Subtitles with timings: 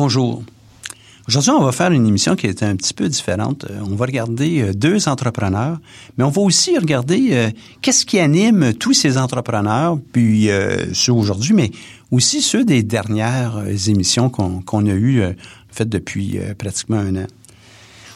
[0.00, 0.44] Bonjour.
[1.26, 3.66] Aujourd'hui, on va faire une émission qui est un petit peu différente.
[3.68, 5.80] Euh, on va regarder euh, deux entrepreneurs,
[6.16, 7.50] mais on va aussi regarder euh,
[7.82, 10.50] qu'est-ce qui anime tous ces entrepreneurs, puis
[10.92, 11.72] ceux aujourd'hui, mais
[12.12, 15.22] aussi ceux des dernières émissions qu'on a eues,
[15.68, 17.26] faites depuis pratiquement un an.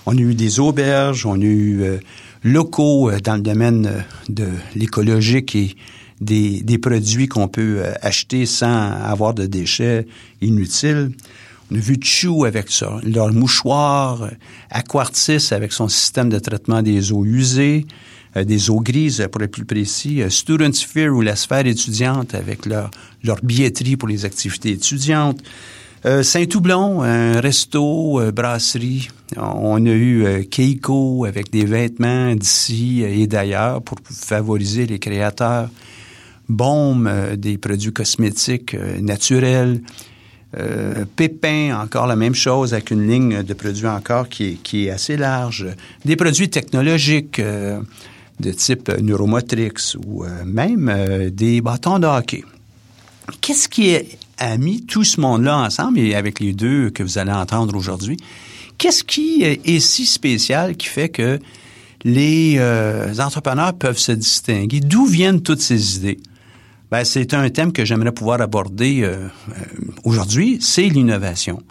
[0.06, 1.98] On a eu des auberges, on a eu
[2.44, 5.74] locaux dans le domaine de l'écologique et
[6.20, 10.06] des, des produits qu'on peut acheter sans avoir de déchets
[10.40, 11.10] inutiles.
[11.72, 14.30] On avec ça, leur mouchoir,
[14.70, 17.86] Aquartis avec son système de traitement des eaux usées,
[18.36, 22.34] euh, des eaux grises pour être plus précis, euh, Student Sphere ou la sphère étudiante
[22.34, 22.90] avec leur,
[23.42, 25.40] billetterie pour les activités étudiantes,
[26.04, 29.08] euh, Saint-Toublon, un resto, brasserie.
[29.36, 35.70] On a eu Keiko avec des vêtements d'ici et d'ailleurs pour favoriser les créateurs.
[36.48, 39.80] Baume, des produits cosmétiques naturels.
[40.58, 45.16] Euh, Pépin, encore la même chose, avec une ligne de produits encore qui est, assez
[45.16, 45.66] large.
[46.04, 47.80] Des produits technologiques euh,
[48.38, 52.44] de type Neuromotrix ou euh, même des bâtons de hockey.
[53.40, 53.96] Qu'est-ce qui
[54.38, 58.18] a mis tout ce monde-là ensemble, et avec les deux que vous allez entendre aujourd'hui,
[58.76, 61.38] qu'est-ce qui est si spécial qui fait que
[62.04, 62.60] les
[63.20, 64.80] entrepreneurs peuvent se distinguer?
[64.80, 66.18] D'où viennent toutes ces idées?
[66.92, 69.52] Ben, c'est un thème que j'aimerais pouvoir aborder euh, euh,
[70.04, 71.62] aujourd'hui, c'est l'innovation.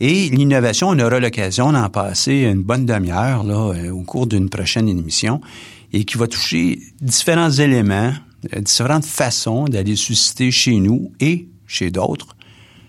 [0.00, 4.88] Et l'innovation, on aura l'occasion d'en passer une bonne demi-heure euh, au cours d'une prochaine
[4.88, 5.42] émission
[5.92, 8.14] et qui va toucher différents éléments,
[8.56, 12.28] différentes façons d'aller susciter chez nous et chez d'autres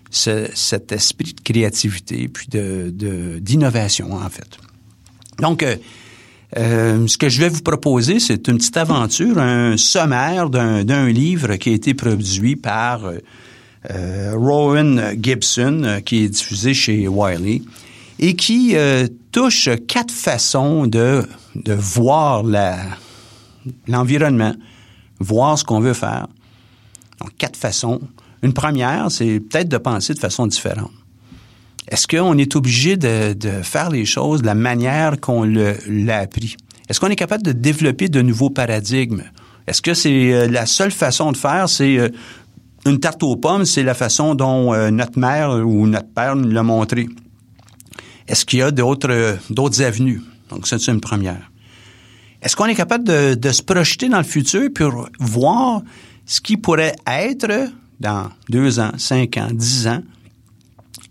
[0.09, 4.57] cet esprit de créativité puis d'innovation en fait.
[5.39, 5.65] Donc
[6.55, 11.69] ce que je vais vous proposer, c'est une petite aventure, un sommaire d'un livre qui
[11.69, 13.17] a été produit par euh,
[13.91, 17.61] euh Rowan Gibson, euh, qui est diffusé chez Wiley,
[18.19, 18.75] et qui
[19.31, 22.43] touche quatre façons de, de voir
[23.87, 24.55] l'environnement,
[25.19, 26.27] voir ce qu'on veut faire.
[27.19, 28.01] Donc, quatre façons.
[28.41, 30.89] Une première, c'est peut-être de penser de façon différente.
[31.87, 36.57] Est-ce qu'on est obligé de, faire les choses de la manière qu'on l'a appris?
[36.89, 39.23] Est-ce qu'on est capable de développer de nouveaux paradigmes?
[39.67, 42.09] Est-ce que c'est euh, la seule façon de faire, c'est euh,
[42.85, 46.49] une tarte aux pommes, c'est la façon dont euh, notre mère ou notre père nous
[46.49, 47.07] l'a montré?
[48.27, 50.21] Est-ce qu'il y a d'autres avenues?
[50.49, 51.51] Donc, c'est une première.
[52.41, 55.81] Est-ce qu'on est capable de, se projeter dans le futur pour voir
[56.25, 57.69] ce qui pourrait être
[57.99, 60.01] dans deux ans, cinq ans, dix ans,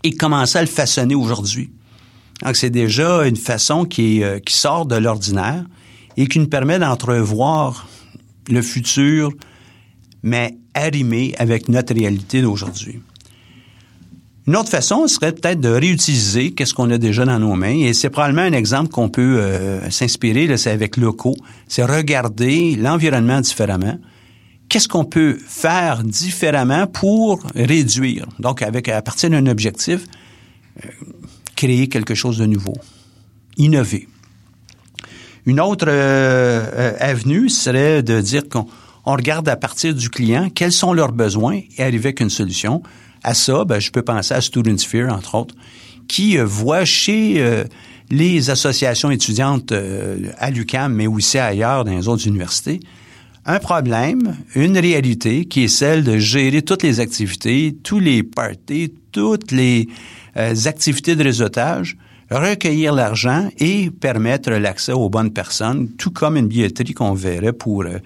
[0.06, 1.70] et commencer à le façonner aujourd'hui.
[2.44, 5.64] Donc, c'est déjà une façon qui, euh, qui sort de l'ordinaire
[6.16, 7.88] et qui nous permet d'entrevoir
[8.48, 9.32] le futur,
[10.22, 13.00] mais arrimé avec notre réalité d'aujourd'hui.
[14.46, 17.80] Une autre façon serait peut-être de réutiliser qu'est-ce qu'on a déjà dans nos mains.
[17.80, 21.34] Et c'est probablement un exemple qu'on peut euh, s'inspirer, c'est avec locaux.
[21.66, 23.98] C'est regarder l'environnement différemment,
[24.68, 28.26] qu'est-ce qu'on peut faire différemment pour réduire?
[28.38, 30.04] Donc, avec à partir d'un objectif,
[30.84, 30.88] euh,
[31.54, 32.76] créer quelque chose de nouveau,
[33.56, 34.08] innover.
[35.46, 38.66] Une autre euh, euh, avenue serait de dire qu'on
[39.04, 42.82] regarde à partir du client quels sont leurs besoins et arriver avec une solution.
[43.22, 45.54] À ça, ben, je peux penser à Student Sphere, entre autres,
[46.08, 47.64] qui voit chez
[48.10, 49.72] les associations étudiantes
[50.38, 52.78] à l'UQAM, mais aussi ailleurs dans les autres universités,
[53.46, 58.92] un problème, une réalité qui est celle de gérer toutes les activités, tous les parties,
[59.12, 59.88] toutes les
[60.36, 61.96] euh, activités de réseautage,
[62.28, 67.84] recueillir l'argent et permettre l'accès aux bonnes personnes, tout comme une billetterie qu'on verrait pour
[67.84, 67.98] euh,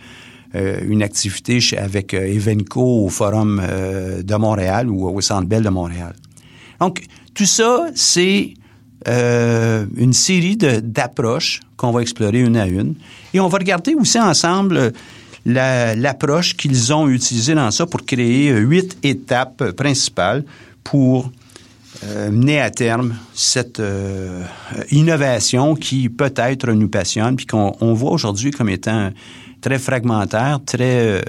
[0.54, 3.62] euh, une activité avec Evenco au Forum
[4.22, 6.12] de Montréal ou au Centre Bell de Montréal.
[6.80, 7.02] Donc,
[7.32, 8.54] tout ça, c'est
[9.06, 12.94] une série d'approches qu'on va explorer une à une.
[13.32, 14.92] Et on va regarder aussi ensemble
[15.46, 20.44] l'approche qu'ils ont utilisée dans ça pour créer huit étapes principales
[20.84, 21.30] pour
[22.04, 24.44] euh, mener à terme cette euh,
[24.90, 29.10] innovation qui peut-être nous passionne, puis qu'on on voit aujourd'hui comme étant
[29.60, 31.20] très fragmentaire, très,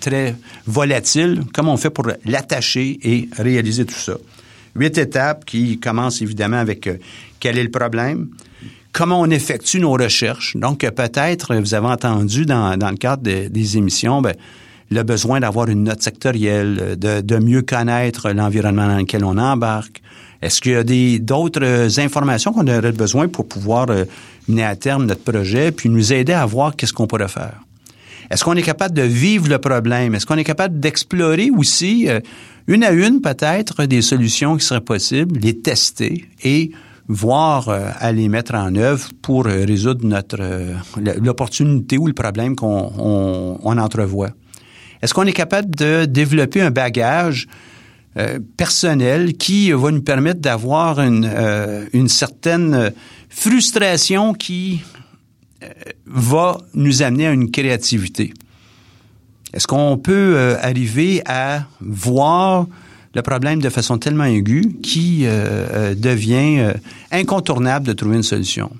[0.00, 0.34] très
[0.66, 1.42] volatile.
[1.52, 4.14] Comment on fait pour l'attacher et réaliser tout ça?
[4.74, 6.88] Huit étapes qui commencent évidemment avec
[7.38, 8.28] quel est le problème,
[8.92, 10.56] comment on effectue nos recherches.
[10.56, 14.34] Donc, peut-être, vous avez entendu dans, le cadre des émissions, ben,
[14.90, 20.02] le besoin d'avoir une note sectorielle, de, de mieux connaître l'environnement dans lequel on embarque.
[20.40, 24.04] Est-ce qu'il y a d'autres informations qu'on aurait besoin pour pouvoir euh,
[24.46, 27.60] mener à terme notre projet, puis nous aider à voir qu'est-ce qu'on pourrait faire?
[28.30, 30.14] Est-ce qu'on est capable de vivre le problème?
[30.14, 32.20] Est-ce qu'on est capable d'explorer aussi, euh,
[32.66, 36.70] une à une peut-être, des solutions qui seraient possibles, les tester et
[37.08, 40.38] voir euh, à les mettre en œuvre pour résoudre notre
[41.20, 44.30] l'opportunité ou le problème qu'on on entrevoit?
[45.02, 47.46] Est-ce qu'on est capable de développer un bagage
[48.16, 52.90] euh, personnel qui va nous permettre d'avoir une, euh, une, certaine
[53.28, 54.82] frustration qui
[55.62, 55.68] euh,
[56.06, 58.34] va nous amener à une créativité?
[59.52, 62.66] Est-ce qu'on peut arriver à voir
[63.18, 65.26] le problème de façon tellement aiguë qui
[65.96, 66.72] devient
[67.10, 68.70] incontournable de trouver une solution?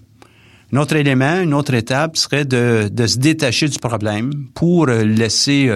[0.72, 5.70] Un autre élément, une autre étape serait de, se détacher du problème pour laisser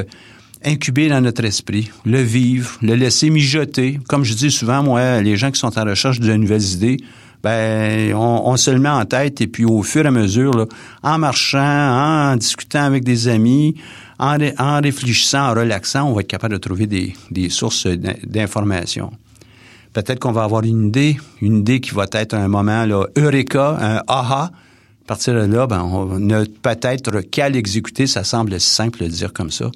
[0.64, 3.98] incuber dans notre esprit, le vivre, le laisser mijoter.
[4.08, 6.98] Comme je dis souvent, moi, les gens qui sont en recherche de nouvelles idées,
[7.42, 10.68] ben, on, se le met en tête et puis au fur et à mesure,
[11.02, 13.74] en marchant, en discutant avec des amis,
[14.18, 14.38] en,
[14.80, 19.12] réfléchissant, en relaxant, on va être capable de trouver des, des sources d'informations.
[19.92, 23.76] Peut-être qu'on va avoir une idée, une idée qui va être un moment là, eureka,
[23.80, 24.50] un aha.
[25.04, 28.06] À partir de là, ben, on ne peut-être qu'à l'exécuter.
[28.06, 29.70] Ça semble simple de dire comme ça.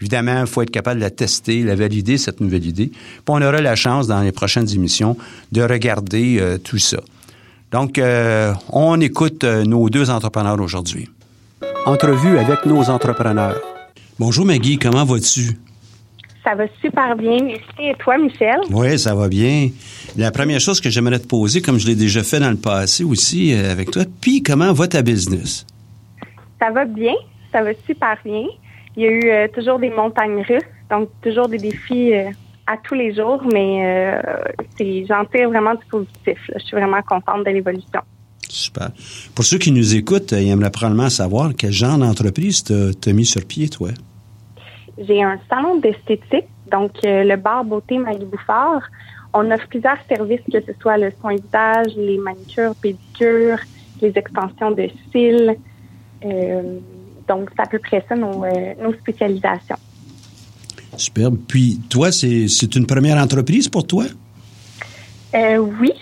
[0.00, 2.88] Évidemment, il faut être capable de la tester, la valider, cette nouvelle idée.
[2.88, 5.16] Puis on aura la chance, dans les prochaines émissions,
[5.52, 6.98] de regarder euh, tout ça.
[7.72, 11.08] Donc, euh, on écoute euh, nos deux entrepreneurs aujourd'hui.
[11.86, 13.60] Entrevue avec nos entrepreneurs.
[14.18, 15.58] Bonjour Maggie, comment vas-tu?
[16.44, 17.62] Ça va super bien, merci.
[17.80, 18.60] Et toi, Michel?
[18.70, 19.70] Oui, ça va bien.
[20.16, 23.02] La première chose que j'aimerais te poser, comme je l'ai déjà fait dans le passé
[23.02, 25.66] aussi avec toi, puis comment va ta business?
[26.60, 27.14] Ça va bien,
[27.50, 28.46] ça va super bien.
[28.96, 32.30] Il y a eu euh, toujours des montagnes russes, donc toujours des défis euh,
[32.66, 36.38] à tous les jours, mais euh, j'en tire vraiment du positif.
[36.54, 38.00] Je suis vraiment contente de l'évolution.
[38.48, 38.88] Super.
[39.34, 43.44] Pour ceux qui nous écoutent, ils aimeraient probablement savoir quel genre d'entreprise t'as mis sur
[43.44, 43.90] pied, toi?
[44.96, 48.80] J'ai un salon d'esthétique, donc le bar Beauté Maggie Bouffard.
[49.34, 53.58] On offre plusieurs services, que ce soit le soin visage, les manicures, pédicures,
[54.00, 55.56] les extensions de cils,
[57.28, 59.76] donc, c'est à peu près ça nos, euh, nos spécialisations.
[60.96, 61.36] Superbe.
[61.46, 64.04] Puis, toi, c'est une première entreprise pour toi?
[65.34, 65.92] Euh, oui.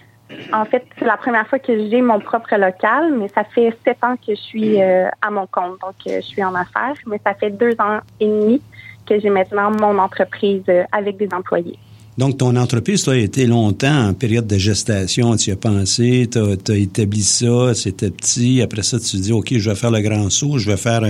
[0.53, 4.03] En fait, c'est la première fois que j'ai mon propre local, mais ça fait sept
[4.03, 5.81] ans que je suis euh, à mon compte.
[5.81, 8.63] Donc, je suis en affaires, mais ça fait deux ans et demi
[9.07, 11.79] que j'ai maintenant mon entreprise avec des employés.
[12.17, 15.35] Donc, ton entreprise, toi, a été longtemps en période de gestation.
[15.37, 18.63] Tu y as pensé, tu as, établi ça, c'était petit.
[18.63, 21.03] Après ça, tu te dis, OK, je vais faire le grand saut, je vais faire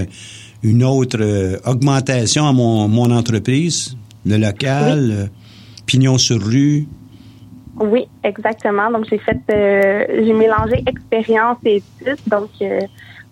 [0.62, 5.26] une autre euh, augmentation à mon, mon entreprise, le local, euh,
[5.84, 6.86] pignon sur rue.
[7.78, 8.90] Oui, exactement.
[8.90, 12.16] Donc, j'ai fait, euh, j'ai mélangé expérience et études.
[12.28, 12.48] Donc,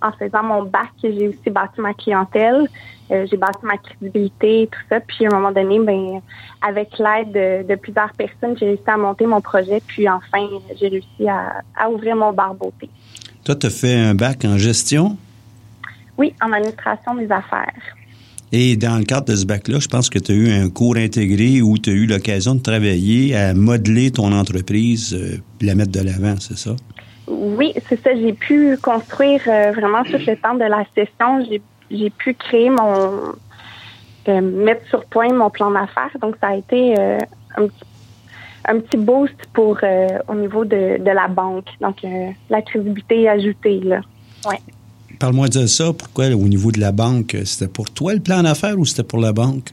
[0.02, 2.66] en faisant mon bac, j'ai aussi bâti ma clientèle.
[3.11, 5.00] Euh, j'ai bâti ma crédibilité, tout ça.
[5.00, 6.21] Puis à un moment donné, ben,
[6.66, 9.82] avec l'aide de, plusieurs personnes, j'ai réussi à monter mon projet.
[9.87, 10.49] Puis enfin,
[10.80, 12.88] j'ai réussi à, ouvrir mon bar beauté.
[13.44, 15.16] Toi, tu as fait un bac en gestion?
[16.16, 17.82] Oui, en administration des affaires.
[18.54, 20.97] Et dans le cadre de ce bac-là, je pense que tu as eu un cours
[20.97, 25.92] intégré où tu as eu l'occasion de travailler à modeler ton entreprise, euh, la mettre
[25.92, 26.76] de l'avant, c'est ça?
[27.26, 28.14] Oui, c'est ça.
[28.14, 31.46] J'ai pu construire euh, vraiment tout le temps de la session.
[31.90, 33.34] J'ai pu créer mon
[34.28, 36.16] euh, mettre sur point mon plan d'affaires.
[36.20, 37.18] Donc ça a été euh,
[37.56, 37.84] un, petit,
[38.66, 39.78] un petit boost pour
[40.28, 41.66] au niveau de, de, la banque.
[41.80, 41.98] Donc
[42.50, 44.00] la crédibilité ajoutée là.
[44.48, 44.58] Ouais.
[45.18, 45.92] Parle-moi de ça.
[45.92, 49.20] Pourquoi au niveau de la banque, c'était pour toi le plan d'affaires ou c'était pour
[49.20, 49.70] la banque?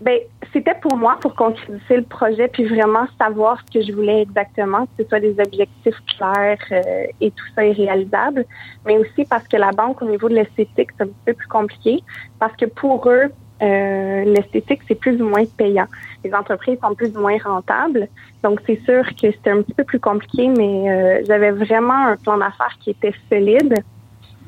[0.00, 0.18] Ben,
[0.52, 4.86] c'était pour moi pour concrétiser le projet puis vraiment savoir ce que je voulais exactement,
[4.86, 8.44] que ce soit des objectifs clairs euh, et tout ça est réalisable,
[8.86, 12.02] mais aussi parce que la banque au niveau de l'esthétique c'est un peu plus compliqué
[12.38, 15.86] parce que pour eux euh, l'esthétique c'est plus ou moins payant.
[16.24, 18.08] Les entreprises sont plus ou moins rentables,
[18.42, 22.16] donc c'est sûr que c'était un petit peu plus compliqué, mais euh, j'avais vraiment un
[22.16, 23.74] plan d'affaires qui était solide.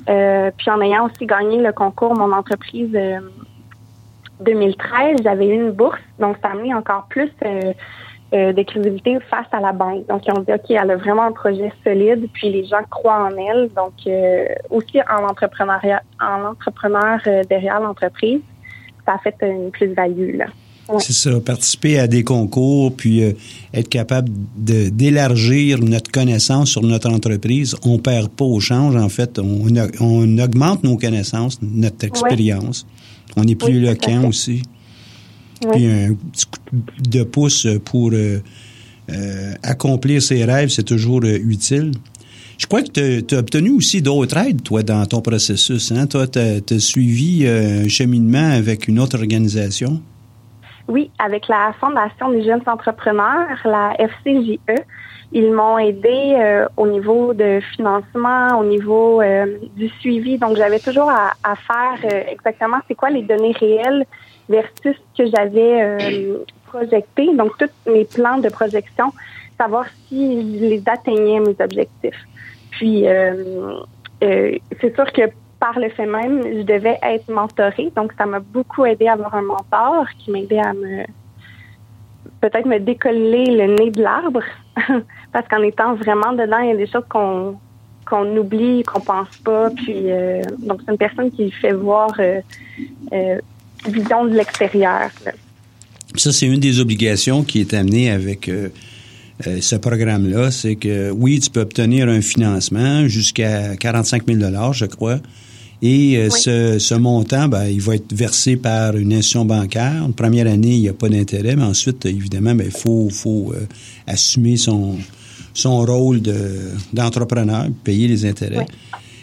[0.07, 2.97] puis en ayant aussi gagné le concours mon entreprise
[4.41, 7.73] 2013, j'avais eu une bourse, donc ça a amené encore plus euh,
[8.33, 10.07] euh, de crédibilité face à la banque.
[10.07, 13.29] Donc, ils ont dit, OK, elle a vraiment un projet solide, puis les gens croient
[13.29, 13.69] en elle.
[13.75, 18.39] Donc, euh, aussi en entrepreneuriat, en entrepreneur euh, derrière l'entreprise,
[19.05, 20.47] ça a fait une plus-value, là.
[20.99, 23.23] C'est ça, participer à des concours, puis
[23.73, 27.77] être capable d'élargir notre connaissance sur notre entreprise.
[27.85, 29.39] On perd pas au change, en fait.
[29.39, 29.67] On,
[30.01, 32.87] on augmente nos connaissances, notre expérience.
[33.37, 34.63] On est plus éloquent aussi.
[35.61, 38.39] Puis un petit coup de pouce pour euh,
[39.11, 41.93] euh, accomplir ses rêves, c'est toujours euh, utile.
[42.57, 45.93] Je crois que tu as obtenu aussi d'autres aides, toi, dans ton processus.
[45.93, 46.07] Hein?
[46.07, 50.03] Toi, tu as, suivi un cheminement avec une autre organisation?
[50.91, 54.59] Oui, avec la Fondation des jeunes entrepreneurs, la FCJE.
[55.33, 59.23] Ils m'ont aidé au niveau de financement, au niveau
[59.77, 60.37] du suivi.
[60.37, 64.05] Donc, j'avais toujours à, faire exactement c'est quoi les données réelles
[64.51, 67.35] versus ce que j'avais euh, projeté.
[67.35, 69.13] Donc, tous mes plans de projection,
[69.57, 72.27] savoir si les atteignais, mes objectifs.
[72.73, 73.81] Puis, euh,
[74.23, 75.23] euh, c'est sûr que
[75.61, 77.93] par le fait même, je devais être mentorée.
[77.95, 81.05] Donc, ça m'a beaucoup aidé à avoir un mentor qui m'aidait à me
[82.41, 84.43] peut-être me décoller le nez de l'arbre.
[85.33, 87.57] Parce qu'en étant vraiment dedans, il y a des choses qu'on
[88.07, 89.71] qu'on oublie, qu'on pense pas.
[89.71, 90.07] Puis
[90.59, 92.11] donc c'est une personne qui fait voir
[93.87, 95.11] vision de l'extérieur.
[96.17, 98.69] Ça, c'est une des obligations qui est amenée avec euh,
[99.47, 100.51] euh, ce programme-là.
[100.51, 104.41] C'est que, oui, tu peux obtenir un financement jusqu'à 45 000
[104.73, 105.19] je crois.
[105.83, 110.05] Et euh, ce, ce, montant, ben, il va être versé par une institution bancaire.
[110.05, 113.55] Une première année, il n'y a pas d'intérêt, mais ensuite, évidemment, ben, il faut, faut
[114.07, 114.97] assumer son,
[115.55, 116.21] son rôle
[116.93, 118.67] d'entrepreneur, payer les intérêts.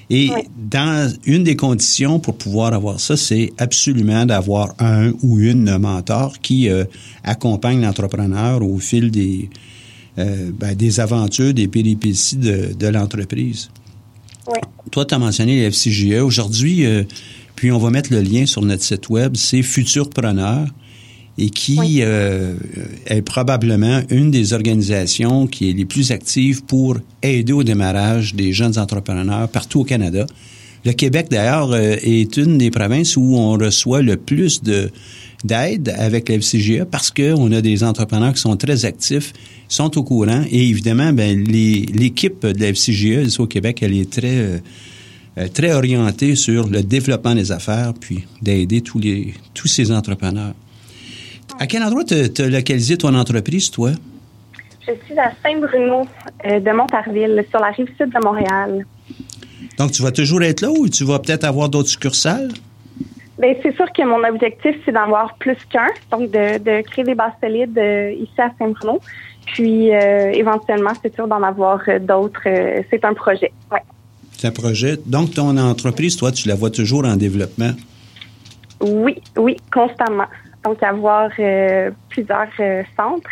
[0.09, 5.77] Et dans une des conditions pour pouvoir avoir ça, c'est absolument d'avoir un ou une
[5.77, 6.85] mentor qui euh,
[7.23, 9.49] accompagne l'entrepreneur au fil des,
[10.17, 13.69] euh, ben, des aventures, des péripéties de, de l'entreprise.
[14.47, 14.59] Oui.
[14.91, 16.21] Toi, tu as mentionné les FCGE.
[16.21, 17.03] Aujourd'hui, euh,
[17.55, 20.67] puis on va mettre le lien sur notre site web, c'est Futurpreneur
[21.37, 22.55] et qui euh,
[23.05, 28.53] est probablement une des organisations qui est les plus actives pour aider au démarrage des
[28.53, 30.25] jeunes entrepreneurs partout au Canada.
[30.83, 34.89] Le Québec, d'ailleurs, euh, est une des provinces où on reçoit le plus de
[35.43, 39.33] d'aide avec la FCGA parce qu'on a des entrepreneurs qui sont très actifs,
[39.67, 44.09] sont au courant et évidemment, ben, l'équipe de la FCGA ici au Québec, elle est
[44.09, 44.61] très
[45.37, 50.53] euh, très orientée sur le développement des affaires puis d'aider tous les tous ces entrepreneurs.
[51.59, 53.91] À quel endroit tu as localisé ton entreprise, toi?
[54.87, 56.07] Je suis à Saint-Bruno
[56.45, 58.85] euh, de Montarville, sur la rive sud de Montréal.
[59.77, 62.51] Donc, tu vas toujours être là ou tu vas peut-être avoir d'autres succursales?
[63.39, 67.15] Bien, c'est sûr que mon objectif, c'est d'en avoir plus qu'un, donc de, créer des
[67.15, 68.99] bases solides euh, ici à Saint-Bruno.
[69.45, 72.43] Puis, euh, éventuellement, c'est sûr d'en avoir d'autres.
[72.89, 73.79] c'est un projet, oui.
[74.33, 74.97] C'est un projet.
[75.05, 77.71] Donc, ton entreprise, toi, tu la vois toujours en développement?
[78.81, 80.27] Oui, oui, constamment
[80.67, 83.29] donc avoir euh, plusieurs euh, centres.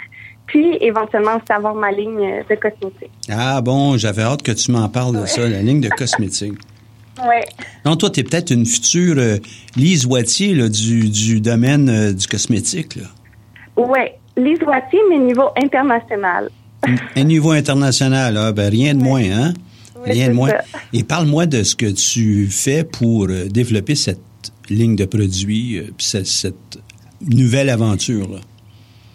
[0.48, 3.12] Puis, éventuellement, aussi avoir ma ligne de cosmétiques.
[3.30, 6.60] Ah bon, j'avais hâte que tu m'en parles de ça, la ligne de cosmétiques.
[7.20, 7.42] Oui.
[7.86, 9.38] Non, toi, tu es peut-être une future euh,
[9.76, 13.00] Lise Wattier du, du domaine du cosmétique.
[13.78, 14.00] Oui,
[14.38, 16.50] Lise Wattier, mais niveau international.
[17.16, 19.54] Un niveau international, ah, ben, rien de moins, hein?
[20.04, 20.52] rien de moins.
[20.94, 24.20] Et parle-moi de ce que tu fais pour développer cette
[24.70, 26.80] ligne de produits, puis cette
[27.22, 28.40] nouvelle aventure?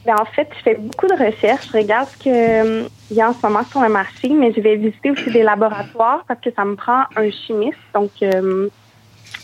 [0.07, 1.69] Ben, en fait, je fais beaucoup de recherches.
[1.73, 4.61] Je regarde ce qu'il euh, y a en ce moment sur le marché, mais je
[4.61, 7.79] vais visiter aussi des laboratoires parce que ça me prend un chimiste.
[7.95, 8.69] Donc, euh,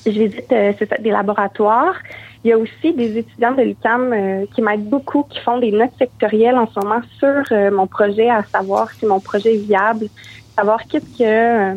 [0.07, 1.97] je visite euh, des laboratoires.
[2.45, 5.91] Il y a aussi des étudiants de l'UQAM qui m'aident beaucoup, qui font des notes
[5.99, 10.07] sectorielles en ce moment sur mon projet, à savoir si mon projet est viable,
[10.57, 11.75] savoir qu'est-ce que euh,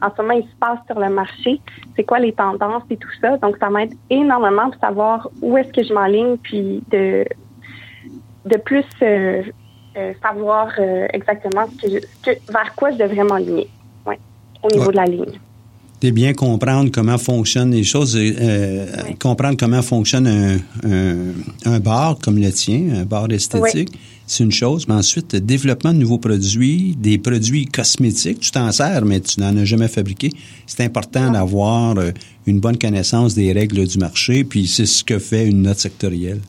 [0.00, 1.60] en ce moment il se passe sur le marché,
[1.94, 3.36] c'est quoi les tendances et tout ça.
[3.36, 7.24] Donc ça m'aide énormément pour savoir où est-ce que je m'enligne, puis de
[8.44, 9.42] de plus euh,
[9.96, 10.68] euh, savoir
[11.12, 11.86] exactement ce
[12.22, 13.68] que, vers quoi je devrais m'enligner.
[14.06, 14.18] Ouais,
[14.62, 15.40] au niveau de la ligne
[16.00, 18.86] de bien comprendre comment fonctionnent les choses, euh,
[19.18, 20.58] comprendre comment fonctionne un,
[21.66, 23.90] un, bar comme le tien, un bar esthétique,
[24.26, 24.86] c'est une chose.
[24.88, 29.56] Mais ensuite, développement de nouveaux produits, des produits cosmétiques, tu t'en sers, mais tu n'en
[29.56, 30.30] as jamais fabriqué.
[30.66, 32.12] C'est important d'avoir euh,
[32.46, 36.40] une bonne connaissance des règles du marché, puis c'est ce que fait une note sectorielle.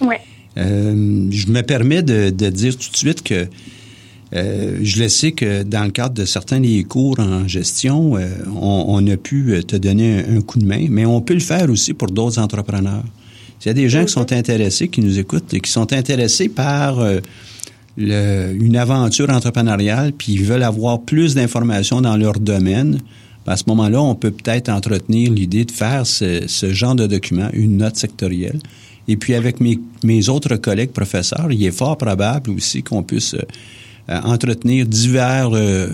[0.00, 0.16] Oui.
[0.56, 3.48] Euh, je me permets de, de dire tout de suite que
[4.34, 8.28] euh, je le sais que dans le cadre de certains des cours en gestion, euh,
[8.60, 11.94] on, a pu te donner un, coup de main, mais on peut le faire aussi
[11.94, 13.04] pour d'autres entrepreneurs.
[13.60, 16.48] S'il y a des gens qui sont intéressés, qui nous écoutent, et qui sont intéressés
[16.48, 17.20] par euh,
[17.96, 22.98] une aventure entrepreneuriale, puis ils veulent avoir plus d'informations dans leur domaine,
[23.46, 27.50] ben, à ce moment-là, on peut peut-être entretenir l'idée de faire ce, genre de document,
[27.52, 28.58] une note sectorielle.
[29.08, 33.34] Et puis avec mes, mes, autres collègues professeurs, il est fort probable aussi qu'on puisse
[33.34, 35.88] euh, entretenir divers euh,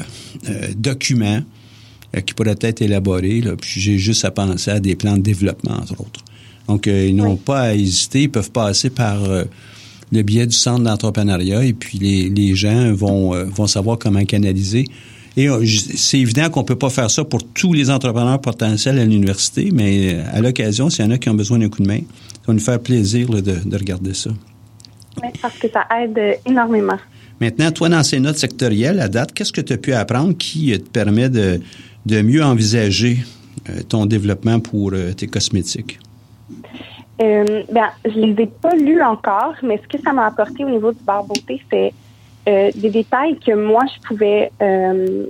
[0.76, 1.42] documents
[2.26, 3.40] qui pourraient être élaborés.
[3.40, 3.56] Là.
[3.56, 6.24] Puis j'ai juste à penser à des plans de développement, entre autres.
[6.70, 8.22] Donc, euh, ils n'ont pas à hésiter.
[8.22, 9.42] Ils peuvent passer par euh,
[10.12, 14.84] le biais du centre d'entrepreneuriat et puis les, gens vont, euh, vont savoir comment canaliser.
[15.36, 15.48] Et
[15.96, 20.16] c'est évident qu'on peut pas faire ça pour tous les entrepreneurs potentiels à l'université, mais
[20.32, 22.00] à l'occasion, s'il y en a qui ont besoin d'un coup de main,
[22.50, 24.30] va nous faire plaisir de, de, regarder ça.
[25.22, 26.98] Oui, parce que ça aide énormément.
[27.40, 30.78] Maintenant, toi, dans ces notes sectorielles, à date, qu'est-ce que tu as pu apprendre qui
[30.78, 31.60] te permet de,
[32.06, 33.18] de mieux envisager
[33.88, 35.98] ton développement pour tes cosmétiques?
[37.20, 40.70] Euh, ben, je les ai pas lus encore, mais ce que ça m'a apporté au
[40.70, 41.92] niveau du bar beauté, c'est
[42.48, 45.26] euh, des détails que moi je pouvais euh,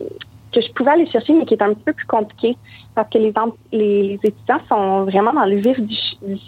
[0.52, 2.56] que je pouvais aller chercher, mais qui est un petit peu plus compliqué
[2.94, 3.32] parce que les,
[3.72, 5.96] les, étudiants sont vraiment dans le vif du,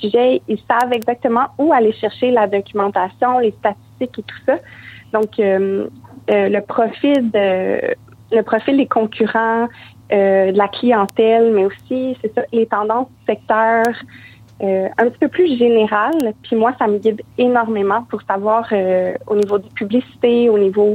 [0.01, 0.43] sujet.
[0.49, 4.57] Ils savent exactement où aller chercher la documentation, les statistiques et tout ça.
[5.13, 5.89] Donc, euh,
[6.31, 7.95] euh le profil de
[8.35, 9.69] le profil des concurrents,
[10.13, 13.85] euh, de la clientèle, mais aussi c'est ça, les tendances du secteur,
[14.63, 16.13] euh, un petit peu plus général.
[16.43, 20.93] Puis moi, ça me guide énormément pour savoir euh, au niveau des publicités, au niveau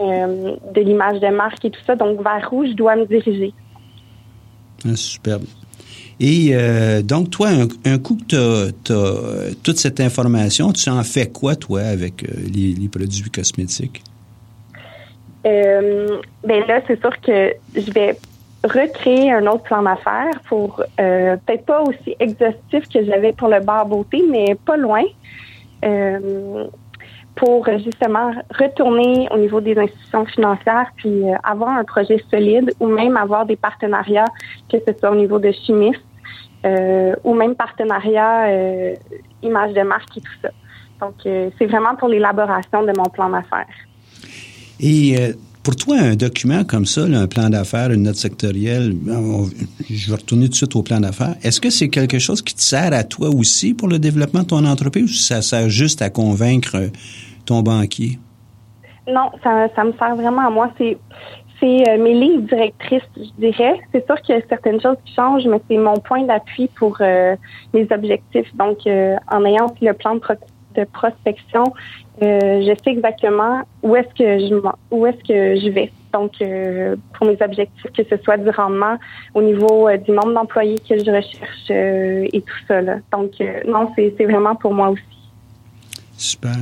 [0.00, 1.96] euh, de l'image de marque et tout ça.
[1.96, 3.52] Donc, vers où je dois me diriger.
[4.84, 5.44] Ah, superbe.
[6.18, 6.56] Et
[7.02, 7.48] donc, toi,
[7.84, 12.72] un, coup que tu as, toute cette information, tu en fais quoi, toi, avec les,
[12.72, 14.02] les, produits cosmétiques?
[15.44, 18.16] ben là, c'est sûr que je vais
[18.66, 23.60] recréer un autre plan d'affaires pour euh, peut-être pas aussi exhaustif que j'avais pour le
[23.60, 25.04] bar beauté, mais pas loin.
[27.36, 32.72] Euh, pour justement retourner au niveau des institutions financières puis euh, avoir un projet solide
[32.80, 34.24] ou même avoir des partenariats,
[34.70, 36.02] que ce soit au niveau de chimistes
[37.22, 38.48] ou même partenariat
[39.40, 40.48] image de marque et tout ça.
[41.00, 43.76] Donc, c'est vraiment pour l'élaboration de mon plan d'affaires.
[44.80, 45.14] Et
[45.66, 48.94] pour toi, un document comme ça, un plan d'affaires, une note sectorielle,
[49.90, 51.34] je vais retourner tout de suite au plan d'affaires.
[51.42, 54.46] Est-ce que c'est quelque chose qui te sert à toi aussi pour le développement de
[54.46, 56.76] ton entreprise ou ça sert juste à convaincre
[57.46, 58.16] ton banquier?
[59.08, 60.70] Non, ça, me sert vraiment à moi.
[60.78, 60.96] C'est
[61.64, 63.80] euh, mes lignes directrices, je dirais.
[63.90, 66.96] C'est sûr qu'il y a certaines choses qui changent, mais c'est mon point d'appui pour
[67.00, 67.34] euh,
[67.74, 68.54] mes objectifs.
[68.54, 71.72] Donc, euh, en ayant le plan de prospection,
[72.22, 74.54] euh, je sais exactement où est-ce que je
[74.90, 75.92] où est-ce que je vais.
[76.14, 78.96] Donc, euh, pour mes objectifs, que ce soit du rendement
[79.34, 82.80] au niveau euh, du nombre d'employés que je recherche et tout ça.
[83.12, 83.32] Donc,
[83.68, 85.02] non, c'est vraiment pour moi aussi.
[86.16, 86.56] Super.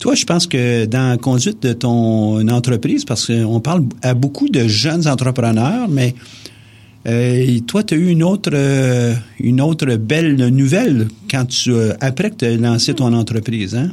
[0.00, 4.48] Toi, je pense que dans la conduite de ton entreprise, parce qu'on parle à beaucoup
[4.48, 6.14] de jeunes entrepreneurs, mais
[7.68, 8.50] toi, tu as eu une autre,
[9.38, 13.90] une autre belle nouvelle quand tu, après que tu as lancé ton entreprise, hein?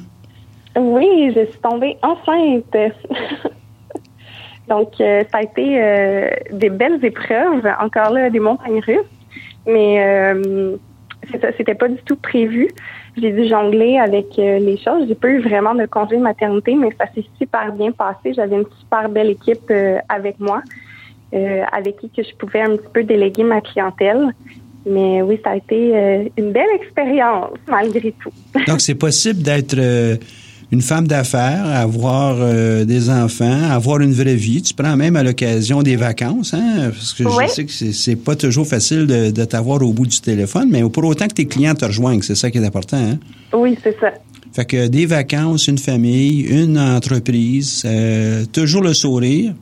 [0.78, 2.76] Oui, je suis tombée enceinte.
[4.70, 9.00] Donc, euh, ça a été euh, des belles épreuves, encore là, des montagnes russes.
[9.66, 10.76] Mais euh,
[11.58, 12.68] c'était pas du tout prévu.
[13.20, 15.08] J'ai dû jongler avec euh, les choses.
[15.08, 18.34] J'ai pas eu vraiment de congé de maternité, mais ça s'est super bien passé.
[18.36, 19.72] J'avais une super belle équipe
[20.10, 20.62] avec moi,
[21.32, 24.34] avec qui que je pouvais un petit peu déléguer ma clientèle.
[24.86, 28.32] Mais oui, ça a été une belle expérience malgré tout.
[28.68, 29.76] Donc, c'est possible d'être
[30.72, 34.62] une femme d'affaires, avoir euh, des enfants, avoir une vraie vie.
[34.62, 38.36] Tu prends même à l'occasion des vacances, hein, parce que je sais que c'est pas
[38.36, 41.76] toujours facile de, de t'avoir au bout du téléphone, mais pour autant que tes clients
[41.76, 42.98] te rejoignent, c'est ça qui est important.
[42.98, 43.18] Hein?
[43.54, 44.12] Oui, c'est ça.
[44.54, 49.54] Fait que des vacances, une famille, une entreprise, euh, toujours le sourire.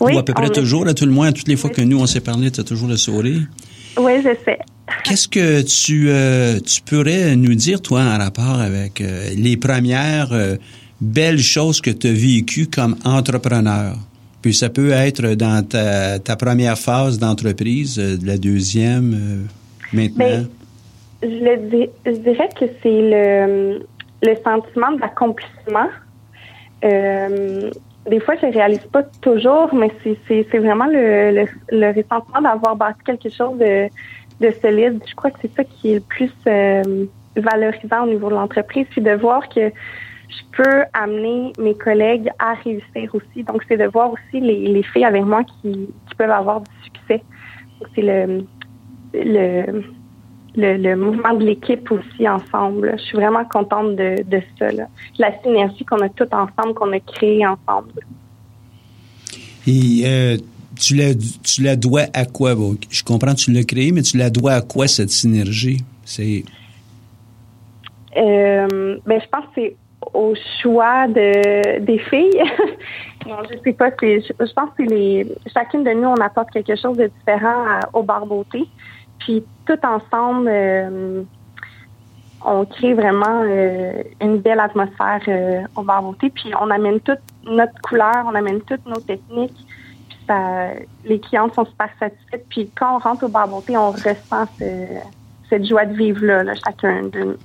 [0.00, 2.00] Oui, ou à peu près toujours, à tout le moins, toutes les fois que nous
[2.00, 3.42] on s'est parlé, tu as toujours le sourire.
[3.98, 4.58] Oui, je sais.
[5.04, 10.32] Qu'est-ce que tu, euh, tu pourrais nous dire, toi, en rapport avec euh, les premières
[10.32, 10.56] euh,
[11.00, 13.96] belles choses que tu as vécues comme entrepreneur?
[14.42, 19.46] Puis ça peut être dans ta, première phase d'entreprise, la deuxième,
[19.90, 20.18] maintenant.
[20.18, 20.48] Ben,
[21.22, 23.86] je, dirais que c'est le,
[24.22, 25.88] le sentiment d'accomplissement.
[26.82, 29.90] des fois, je ne réalise pas toujours, mais
[30.28, 33.88] c'est vraiment le, le, d'avoir bâti quelque chose de
[34.40, 35.00] de solide.
[35.06, 38.86] Je crois que c'est ça qui est le plus euh, valorisant au niveau de l'entreprise,
[38.94, 39.70] c'est de voir que
[40.28, 43.44] je peux amener mes collègues à réussir aussi.
[43.44, 47.22] Donc, c'est de voir aussi les, les filles avec moi qui, peuvent avoir du succès.
[47.94, 48.44] C'est le,
[49.12, 49.82] le
[50.56, 52.94] le, mouvement de l'équipe aussi ensemble.
[52.98, 54.68] Je suis vraiment contente de, de ça.
[55.18, 58.00] La synergie qu'on a tout ensemble, qu'on a créée ensemble.
[59.66, 60.36] Euh,
[60.78, 62.54] tu, la, tu dois à quoi?
[62.90, 65.84] je comprends tu l'as créée, mais tu la dois à quoi cette synergie?
[66.04, 66.44] C'est.
[68.16, 69.76] Euh, ben, je pense que c'est
[70.12, 72.42] au choix de, des filles.
[73.26, 73.90] non, je sais pas.
[74.00, 78.02] Je, je pense que les, chacune de nous, on apporte quelque chose de différent au
[78.02, 78.64] bar beauté.
[79.18, 81.22] Puis tout ensemble, euh,
[82.44, 85.20] on crée vraiment euh, une belle atmosphère
[85.76, 86.30] au bar beauté.
[86.30, 89.66] Puis on amène toute notre couleur, on amène toutes nos techniques.
[90.26, 90.70] Ça,
[91.04, 92.46] les clientes sont super satisfaites.
[92.48, 94.46] Puis quand on rentre au bar beauté, on ressent
[95.50, 97.38] cette joie de vivre là, chacun de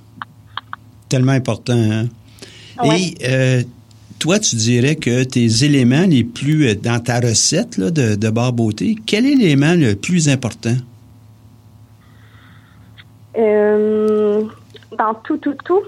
[1.08, 1.74] Tellement important.
[1.74, 2.06] Hein?
[2.84, 3.64] Et
[4.20, 8.52] toi, tu dirais que tes éléments les plus dans ta recette là, de, de bar
[8.52, 10.76] beauté, quel est l'élément le plus important?
[13.38, 14.44] Euh,
[14.96, 15.82] dans tout, tout, tout,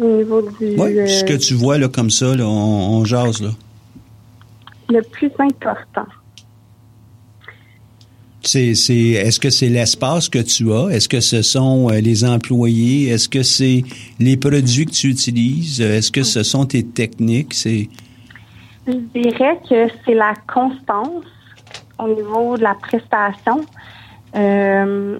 [0.00, 0.76] au niveau du.
[0.78, 3.42] Oui, ce que tu vois là, comme ça, là, on, on jase.
[3.42, 3.50] Là.
[4.88, 6.06] Le plus important.
[8.46, 10.88] C'est, c'est, est-ce que c'est l'espace que tu as?
[10.90, 13.08] Est-ce que ce sont euh, les employés?
[13.08, 13.82] Est-ce que c'est
[14.18, 15.80] les produits que tu utilises?
[15.80, 17.54] Est-ce que ce sont tes techniques?
[17.54, 17.88] C'est...
[18.86, 21.24] Je dirais que c'est la constance
[21.98, 23.64] au niveau de la prestation.
[24.36, 25.18] Euh,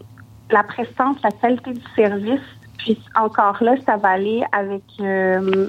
[0.50, 2.40] la présence, la qualité du service.
[2.78, 5.68] Puis encore là, ça va aller avec euh,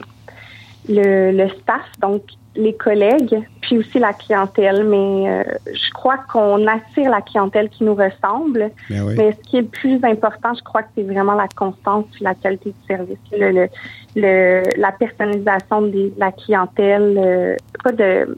[0.88, 2.24] le, staff, donc
[2.56, 4.84] les collègues, puis aussi la clientèle.
[4.86, 8.72] Mais euh, je crois qu'on attire la clientèle qui nous ressemble.
[8.90, 12.06] Ben Mais ce qui est le plus important, je crois que c'est vraiment la constance
[12.12, 13.18] puis la qualité du service.
[13.32, 13.68] Le,
[14.16, 18.38] le, la personnalisation de la clientèle, euh, pas de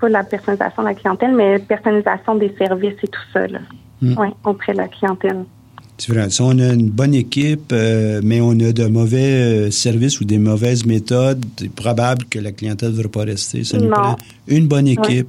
[0.00, 3.46] pas la personnalisation de la clientèle, mais personnalisation des services et tout ça.
[3.46, 3.58] Là.
[4.00, 4.14] Mm.
[4.18, 5.44] Oui, auprès de la clientèle.
[6.00, 10.24] Si on a une bonne équipe, euh, mais on a de mauvais euh, services ou
[10.24, 13.64] des mauvaises méthodes, c'est probable que la clientèle ne devrait pas rester.
[13.64, 14.16] Ça nous prend
[14.48, 15.28] une bonne équipe,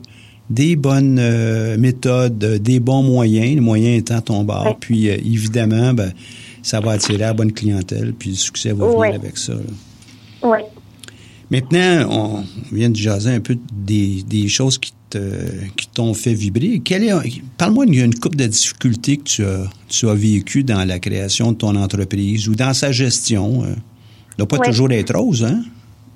[0.50, 4.78] des bonnes euh, méthodes, des bons moyens, le moyen étant ton bar.
[4.80, 6.14] Puis, évidemment, ben,
[6.64, 9.54] ça va attirer la bonne clientèle, puis le succès va venir avec ça.
[10.42, 10.60] Oui.
[11.50, 12.08] Maintenant,
[12.72, 14.94] on vient de jaser un peu des, des choses qui
[15.76, 16.82] qui t'ont fait vibrer.
[17.58, 21.58] parle-moi d'une coupe de difficultés que tu as, tu as vécues dans la création de
[21.58, 23.64] ton entreprise ou dans sa gestion.
[23.64, 23.76] Euh.
[24.38, 25.62] Doit pas toujours être rose, hein?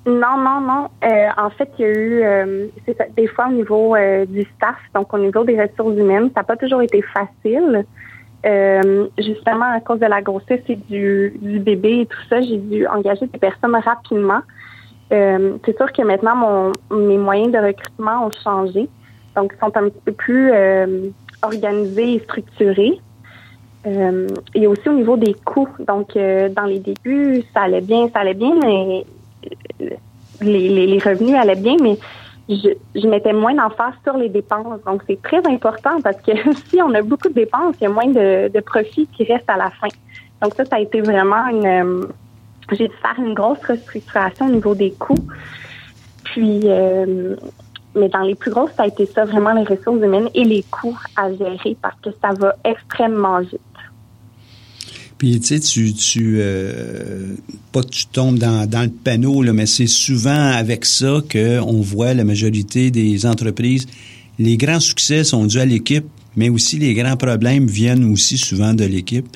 [0.06, 0.88] Non, non, non.
[1.04, 2.66] Euh, en fait, il y a eu euh,
[3.16, 3.94] des fois au niveau
[4.28, 7.84] du staff, donc au niveau des ressources humaines, ça n'a pas toujours été facile.
[9.18, 12.86] justement, à cause de la grossesse et du, du bébé et tout ça, j'ai dû
[12.86, 14.40] engager des personnes rapidement.
[15.12, 18.88] Euh, c'est sûr que maintenant, mon, mes moyens de recrutement ont changé.
[19.34, 21.08] Donc, ils sont un petit peu plus euh,
[21.42, 23.00] organisés et structurés.
[23.86, 25.68] Euh, et aussi au niveau des coûts.
[25.86, 29.04] Donc, euh, dans les débuts, ça allait bien, ça allait bien, mais
[30.40, 31.96] les, les, les revenus allaient bien, mais
[32.48, 34.80] je, je mettais moins d'emphase sur les dépenses.
[34.84, 36.32] Donc, c'est très important parce que
[36.68, 39.50] si on a beaucoup de dépenses, il y a moins de, de profits qui restent
[39.50, 39.88] à la fin.
[40.42, 42.08] Donc, ça, ça a été vraiment une
[42.72, 45.26] j'ai dû faire une grosse restructuration au niveau des coûts.
[46.24, 47.36] Puis, euh,
[47.94, 50.64] mais dans les plus grosses, ça a été ça, vraiment les ressources humaines et les
[50.70, 53.60] coûts à gérer parce que ça va extrêmement vite.
[55.18, 57.34] Puis, tu sais, tu, tu euh,
[57.72, 62.12] pas tu tombes dans, dans le panneau, là, mais c'est souvent avec ça qu'on voit
[62.12, 63.86] la majorité des entreprises.
[64.38, 66.04] Les grands succès sont dus à l'équipe,
[66.36, 69.26] mais aussi les grands problèmes viennent aussi souvent de l'équipe.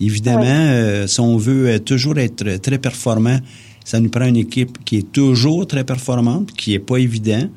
[0.00, 3.38] Évidemment, euh, si on veut euh, toujours être très performant,
[3.84, 7.48] ça nous prend une équipe qui est toujours très performante, qui est pas évident.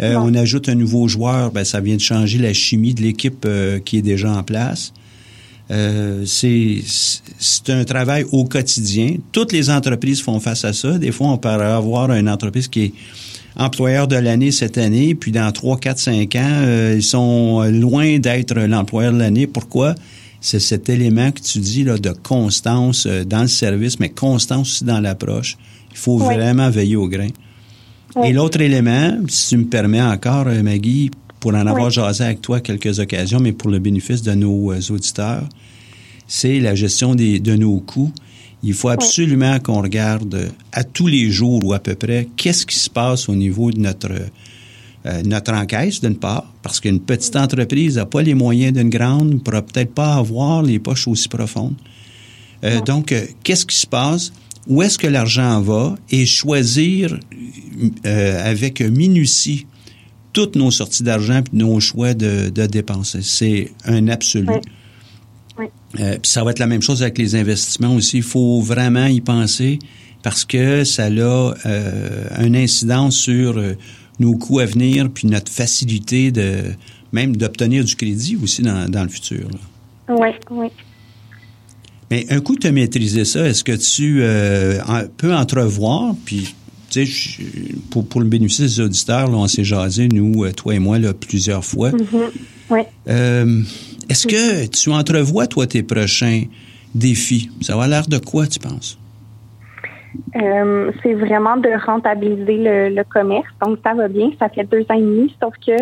[0.00, 3.46] Euh, on ajoute un nouveau joueur, ben, ça vient de changer la chimie de l'équipe
[3.84, 4.92] qui est déjà en place.
[5.68, 6.82] c'est
[7.68, 9.16] un travail au quotidien.
[9.32, 10.98] Toutes les entreprises font face à ça.
[10.98, 12.92] Des fois, on peut avoir une entreprise qui est
[13.56, 18.54] employeur de l'année cette année, puis dans 3, 4, 5 ans, ils sont loin d'être
[18.54, 19.46] l'employeur de l'année.
[19.46, 19.94] Pourquoi?
[20.42, 24.72] C'est cet élément que tu dis là, de constance euh, dans le service, mais constance
[24.72, 25.56] aussi dans l'approche.
[25.92, 27.28] Il faut vraiment veiller au grain.
[28.24, 32.42] Et l'autre élément, si tu me permets encore, euh, Maggie, pour en avoir jasé avec
[32.42, 35.48] toi quelques occasions, mais pour le bénéfice de nos euh, auditeurs,
[36.26, 38.12] c'est la gestion des, de nos coûts.
[38.64, 42.78] Il faut absolument qu'on regarde à tous les jours ou à peu près qu'est-ce qui
[42.78, 44.12] se passe au niveau de notre
[45.04, 49.34] euh, notre encaisse, d'une part, parce qu'une petite entreprise n'a pas les moyens d'une grande,
[49.34, 51.74] ne pourra peut-être pas avoir les poches aussi profondes.
[52.62, 54.32] Euh, donc, euh, qu'est-ce qui se passe?
[54.68, 55.96] Où est-ce que l'argent va?
[56.10, 57.18] Et choisir
[58.04, 59.66] avec minutie
[60.32, 63.22] toutes nos sorties d'argent et nos choix de, de dépenser.
[63.22, 64.46] C'est un absolu.
[65.58, 65.66] Oui.
[65.94, 68.18] puis ça va être la même chose avec les investissements aussi.
[68.18, 69.80] Il faut vraiment y penser
[70.22, 71.54] parce que ça a
[72.36, 73.60] un incidence sur
[74.22, 76.72] nos coûts à venir, puis notre facilité de
[77.12, 79.48] même d'obtenir du crédit aussi dans, dans le futur.
[80.08, 80.68] Oui, oui.
[82.10, 84.80] Mais un coup tu as maîtrisé ça, est-ce que tu euh,
[85.16, 86.54] peux entrevoir, puis
[86.90, 87.42] tu sais,
[87.90, 90.98] pour, pour le bénéfice des auditeurs, là, on s'est jasé, nous, euh, toi et moi,
[90.98, 91.90] là, plusieurs fois.
[91.90, 92.30] Mm-hmm.
[92.70, 92.80] Oui.
[93.08, 93.62] Euh,
[94.10, 96.44] est-ce que tu entrevois, toi, tes prochains
[96.94, 97.50] défis?
[97.62, 98.98] Ça va l'air de quoi, tu penses?
[100.36, 103.48] Euh, c'est vraiment de rentabiliser le, commerce.
[103.64, 104.30] Donc, ça va bien.
[104.38, 105.72] Ça fait deux ans et demi, sauf que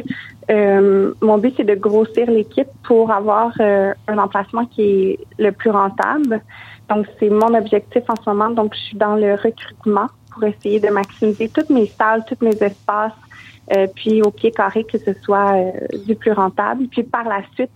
[0.51, 5.53] euh, mon but, c'est de grossir l'équipe pour avoir euh, un emplacement qui est le
[5.53, 6.43] plus rentable.
[6.89, 8.51] Donc, c'est mon objectif en ce moment.
[8.51, 12.57] Donc, je suis dans le recrutement pour essayer de maximiser toutes mes salles, tous mes
[12.63, 13.13] espaces,
[13.95, 15.55] puis au pied carré, que ce soit
[16.07, 16.87] du plus rentable.
[16.89, 17.71] Puis par la suite,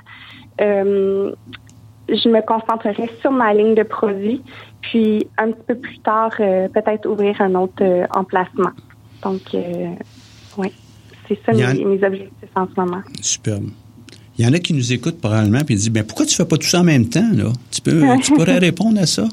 [2.08, 4.42] je me concentrerai sur ma ligne de produits,
[4.90, 8.70] puis un petit peu plus tard, euh, peut-être ouvrir un autre euh, emplacement.
[9.22, 9.94] Donc, euh,
[10.58, 10.72] oui,
[11.26, 13.02] c'est ça mes, objectifs en ce moment.
[13.20, 13.68] Superbe.
[14.36, 16.56] Il y en a qui nous écoutent probablement et disent, ben pourquoi tu fais pas
[16.56, 17.52] tout ça en même temps là?
[17.70, 19.24] Tu peux, tu pourrais répondre à ça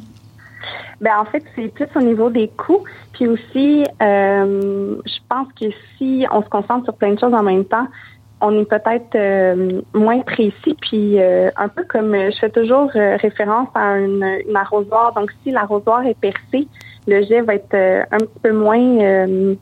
[1.02, 2.84] ben en fait, c'est plus au niveau des coûts.
[3.14, 5.66] Puis aussi, je pense que
[5.98, 7.88] si on se concentre sur plein de choses en même temps,
[8.42, 12.90] on est peut-être euh, moins précis, puis euh, un peu comme euh, je fais toujours
[12.92, 14.26] référence à une,
[14.56, 15.14] arrosoir.
[15.14, 16.68] Donc, si l'arrosoir est percé,
[17.08, 17.76] le jet va être
[18.12, 19.56] un petit peu moins.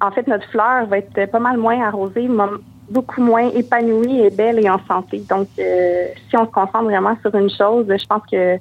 [0.00, 2.28] en fait, notre fleur va être pas mal moins arrosée,
[2.90, 5.22] beaucoup moins épanouie et belle et en santé.
[5.28, 8.58] Donc, si on se concentre vraiment sur une chose, je pense que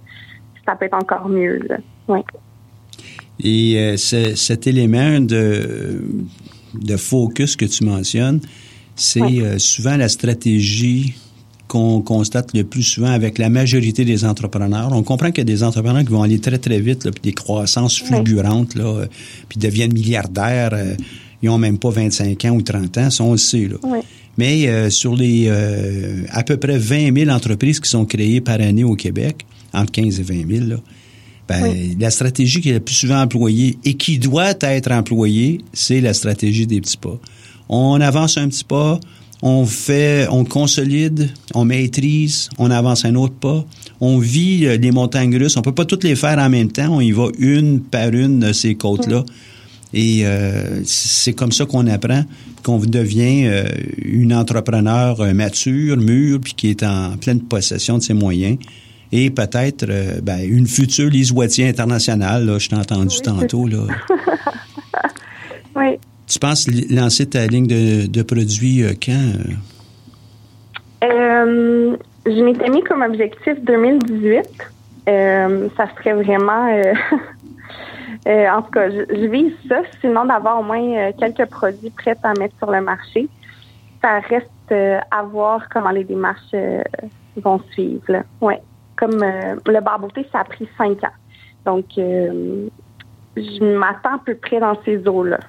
[0.66, 1.60] ça peut être encore mieux.
[3.44, 6.02] Et cet élément de,
[6.74, 8.40] de focus que tu mentionnes,
[8.96, 11.14] c'est euh, souvent la stratégie
[11.68, 14.92] qu'on constate le plus souvent avec la majorité des entrepreneurs.
[14.92, 17.34] On comprend qu'il y a des entrepreneurs qui vont aller très, très vite, puis des
[17.34, 19.06] croissances fulgurantes, là, euh,
[19.50, 20.72] puis deviennent milliardaires.
[20.74, 20.96] Euh,
[21.42, 23.76] ils ont même pas 25 ans ou 30 ans, sont aussi là.
[24.38, 25.52] Mais sur les
[26.30, 30.22] à peu près 20 000 entreprises qui sont créées par année au Québec, entre 15
[30.22, 30.76] et 20 000, là,
[31.50, 36.00] ben, la stratégie qui est la plus souvent employée et qui doit être employée, c'est
[36.00, 37.20] la stratégie des petits pas
[37.74, 39.00] on avance un petit pas,
[39.42, 43.66] on fait, on consolide, on maîtrise, on avance un autre pas,
[44.00, 45.58] on vit euh, les montagnes russes.
[45.58, 46.90] On peut pas toutes les faire en même temps.
[46.90, 49.24] On y va une par une de ces côtes-là.
[49.94, 52.24] Et euh, c'est comme ça qu'on apprend,
[52.64, 53.66] qu'on devient euh,
[54.04, 58.58] une entrepreneur mature, mûre, puis qui est en pleine possession de ses moyens.
[59.12, 59.86] Et peut-être
[60.24, 62.46] ben, une future Lise Wattier internationale.
[62.46, 63.68] Là, je t'ai entendu tantôt.
[63.68, 63.86] Là.
[65.76, 66.00] oui.
[66.34, 69.12] Tu penses lancer ta ligne de, produits euh, quand?
[69.14, 69.54] Euh?
[71.04, 74.42] Euh, je m'étais mis comme objectif 2018.
[75.06, 76.66] ça serait vraiment...
[78.26, 82.58] en tout cas, je, vise ça, sinon d'avoir au moins quelques produits prêts à mettre
[82.58, 83.28] sur le marché.
[84.02, 84.50] Ça reste
[85.12, 86.56] à voir comment les démarches
[87.38, 88.24] vont suivre.
[88.42, 88.60] Ouais.
[88.96, 91.14] Comme le bar beauté, ça a pris cinq ans.
[91.64, 95.40] Donc, je m'attends à peu près dans ces eaux-là.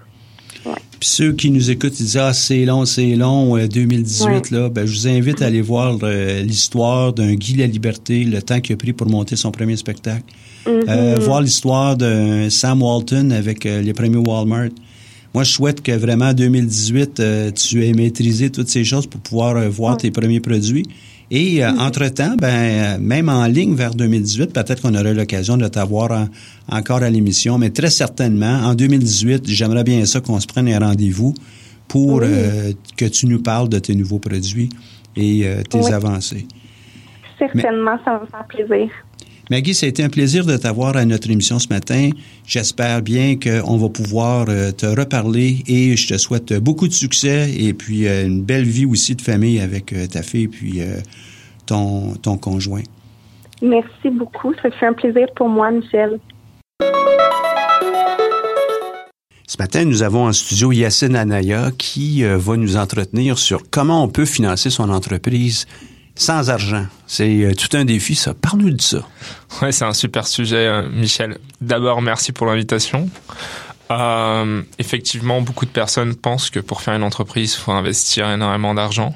[1.04, 4.86] Puis ceux qui nous écoutent, ils disent ah c'est long, c'est long, 2018 là, ben
[4.86, 8.72] je vous invite à aller voir euh, l'histoire d'un Guy La Liberté, le temps qu'il
[8.72, 10.24] a pris pour monter son premier spectacle.
[10.64, 10.84] Mm-hmm.
[10.88, 14.70] Euh, voir l'histoire de Sam Walton avec euh, les premiers Walmart.
[15.34, 17.22] Moi, je souhaite que vraiment en 2018,
[17.54, 20.86] tu aies maîtrisé toutes ces choses pour pouvoir voir tes premiers produits.
[21.36, 21.80] Et euh, mhm.
[21.80, 26.28] entre-temps, ben, euh, même en ligne vers 2018, peut-être qu'on aurait l'occasion de t'avoir
[26.70, 30.78] encore à l'émission, mais très certainement, en 2018, j'aimerais bien ça qu'on se prenne un
[30.78, 31.34] rendez-vous
[31.88, 34.68] pour euh, que tu nous parles de tes nouveaux produits
[35.16, 36.46] et tes avancées.
[37.36, 38.90] Certainement, ça va me faire plaisir.
[39.50, 42.10] Maggie, ça a été un plaisir de t'avoir à notre émission ce matin.
[42.46, 47.74] J'espère bien qu'on va pouvoir te reparler et je te souhaite beaucoup de succès et
[47.74, 50.80] puis une belle vie aussi de famille avec ta fille puis
[51.66, 52.82] ton, ton conjoint.
[53.62, 54.52] Merci beaucoup.
[54.62, 56.18] Ça fait un plaisir pour moi, Michel.
[59.46, 64.02] Ce matin, nous avons en studio Yacine Anaya qui euh, va nous entretenir sur comment
[64.02, 65.66] on peut financer son entreprise
[66.14, 66.86] sans argent.
[67.06, 68.34] C'est euh, tout un défi, ça.
[68.34, 68.98] Parle-nous de ça.
[69.62, 71.38] Oui, c'est un super sujet, euh, Michel.
[71.60, 73.08] D'abord, merci pour l'invitation.
[74.78, 79.14] effectivement, beaucoup de personnes pensent que pour faire une entreprise, il faut investir énormément d'argent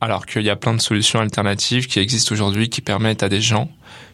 [0.00, 3.40] alors qu'il y a plein de solutions alternatives qui existent aujourd'hui qui permettent à des
[3.40, 3.70] gens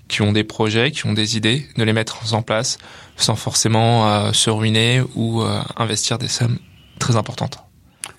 [0.09, 2.79] qui ont des projets, qui ont des idées, de les mettre en place
[3.17, 6.59] sans forcément euh, se ruiner ou euh, investir des sommes
[6.99, 7.59] très importantes.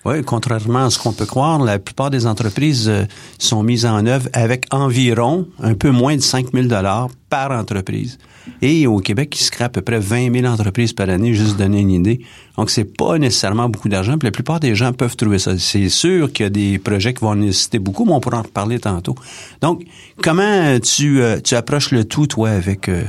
[0.04, 3.04] Oui, contrairement à ce qu'on peut croire, la plupart des entreprises euh,
[3.38, 8.18] sont mises en œuvre avec environ un peu moins de 5 000 dollars par entreprise.
[8.60, 11.56] Et au Québec, il se crée à peu près 20 000 entreprises par année, juste
[11.56, 12.20] donner une idée.
[12.58, 14.18] Donc, c'est pas nécessairement beaucoup d'argent.
[14.18, 15.56] Puis la plupart des gens peuvent trouver ça.
[15.56, 18.42] C'est sûr qu'il y a des projets qui vont nécessiter beaucoup, mais on pourra en
[18.42, 19.14] reparler tantôt.
[19.60, 19.84] Donc,
[20.20, 23.04] comment tu, euh, tu approches le tout, toi, avec euh,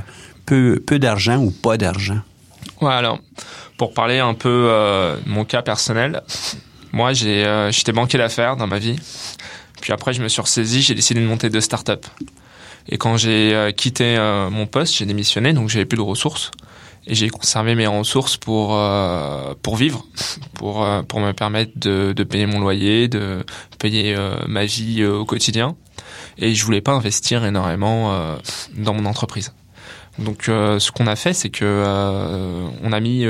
[0.45, 2.19] peu, peu d'argent ou pas d'argent?
[2.81, 3.17] Ouais, alors,
[3.79, 4.69] pour parler un peu
[5.25, 6.21] de mon cas personnel,
[6.93, 8.95] moi, j'ai, euh, j'étais banquier d'affaires dans ma vie.
[9.81, 12.07] Puis après, je me suis ressaisi, j'ai décidé de monter deux startups.
[12.87, 16.51] Et quand j'ai euh, quitté euh, mon poste, j'ai démissionné, donc j'avais plus de ressources.
[17.07, 18.79] Et j'ai conservé mes ressources pour
[19.61, 20.05] pour vivre,
[20.53, 23.43] pour pour me permettre de, de payer mon loyer, de
[23.77, 24.15] payer
[24.47, 25.75] ma vie au quotidien.
[26.37, 28.37] Et je voulais pas investir énormément
[28.77, 29.51] dans mon entreprise.
[30.17, 31.83] Donc ce qu'on a fait, c'est que
[32.81, 33.25] on a mis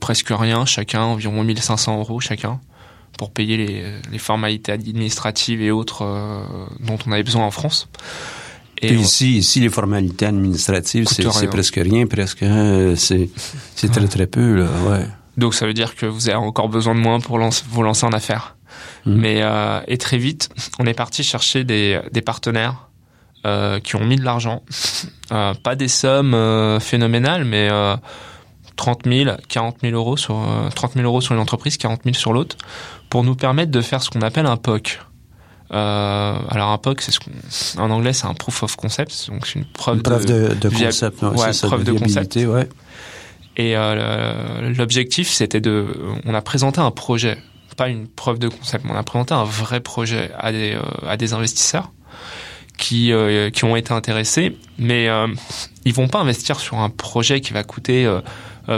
[0.00, 2.60] presque rien chacun, environ 1500 euros chacun,
[3.18, 6.44] pour payer les, les formalités administratives et autres euh,
[6.80, 7.88] dont on avait besoin en France.
[8.82, 12.42] Et ici, ici, les formalités administratives, c'est presque rien, presque.
[12.42, 13.30] Hein, c'est
[13.90, 15.06] très, très peu, là, ouais.
[15.36, 18.12] Donc, ça veut dire que vous avez encore besoin de moins pour vous lancer en
[18.12, 18.56] affaires.
[19.04, 19.14] Mmh.
[19.14, 20.48] Mais, euh, et très vite,
[20.78, 22.88] on est parti chercher des, des partenaires
[23.46, 24.62] euh, qui ont mis de l'argent.
[25.32, 26.36] Euh, pas des sommes
[26.80, 27.70] phénoménales, mais
[28.76, 30.36] 30 000, 40 000 euros sur
[30.74, 32.56] 30 000 euros sur une entreprise, 40 000 sur l'autre,
[33.08, 35.00] pour nous permettre de faire ce qu'on appelle un POC.
[35.72, 39.58] Euh, alors un POC, c'est ce en anglais, c'est un proof of concept, donc c'est
[39.58, 42.36] une preuve, de, de, concept, ouais, preuve de, concept.
[42.36, 42.68] Ouais.
[43.56, 45.86] Et euh, l'objectif, c'était de,
[46.24, 47.38] on a présenté un projet,
[47.76, 51.08] pas une preuve de concept, mais on a présenté un vrai projet à des euh,
[51.08, 51.92] à des investisseurs
[52.76, 55.28] qui euh, qui ont été intéressés, mais euh,
[55.84, 58.06] ils vont pas investir sur un projet qui va coûter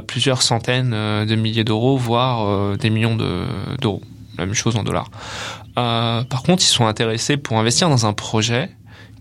[0.07, 4.03] plusieurs centaines de milliers d'euros, voire des millions d'euros.
[4.39, 5.11] La même chose en dollars.
[5.79, 8.71] Euh, par contre, ils sont intéressés pour investir dans un projet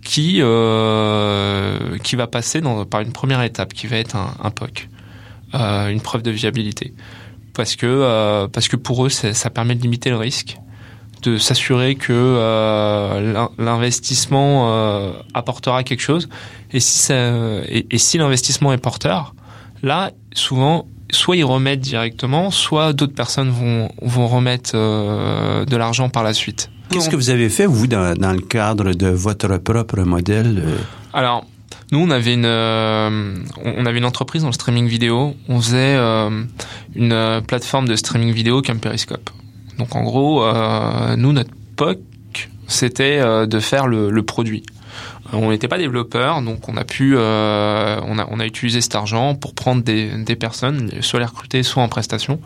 [0.03, 4.51] qui euh, qui va passer dans, par une première étape, qui va être un, un
[4.51, 4.89] POC,
[5.53, 6.93] euh, une preuve de viabilité,
[7.53, 10.57] parce que euh, parce que pour eux, ça permet de limiter le risque,
[11.23, 16.29] de s'assurer que euh, l'investissement euh, apportera quelque chose,
[16.71, 19.33] et si et si l'investissement est porteur,
[19.83, 26.09] là, souvent soit ils remettent directement, soit d'autres personnes vont, vont remettre euh, de l'argent
[26.09, 26.69] par la suite.
[26.89, 30.77] Qu'est-ce que vous avez fait, vous, dans, dans, le cadre de votre propre modèle euh?
[31.13, 31.45] Alors,
[31.91, 35.35] nous, on avait une, euh, on avait une entreprise dans le streaming vidéo.
[35.49, 35.95] On faisait
[36.95, 39.29] une plateforme de streaming vidéo comme Periscope.
[39.77, 40.45] Donc, en gros,
[41.17, 41.99] nous, notre POC,
[42.67, 44.63] c'était de faire le, le produit.
[45.33, 48.95] On n'était pas développeur, donc on a pu, euh, on, a, on a utilisé cet
[48.95, 52.39] argent pour prendre des, des personnes, soit les recruter, soit en prestation,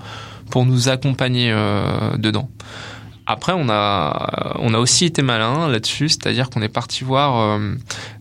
[0.49, 2.49] pour nous accompagner euh, dedans.
[3.31, 7.75] Après, on a, on a aussi été malin là-dessus, c'est-à-dire qu'on est parti voir euh,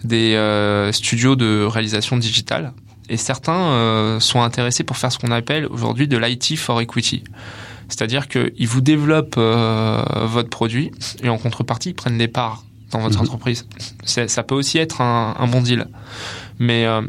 [0.04, 2.74] des euh, studios de réalisation digitale,
[3.08, 7.24] et certains euh, sont intéressés pour faire ce qu'on appelle aujourd'hui de l'IT for equity.
[7.88, 10.90] C'est-à-dire qu'ils vous développent votre produit
[11.22, 13.24] et en contrepartie, ils prennent des parts dans votre mhm.
[13.24, 13.66] entreprise.
[14.04, 15.86] Ça peut aussi être un, un bon deal.
[16.58, 17.02] Mais euh,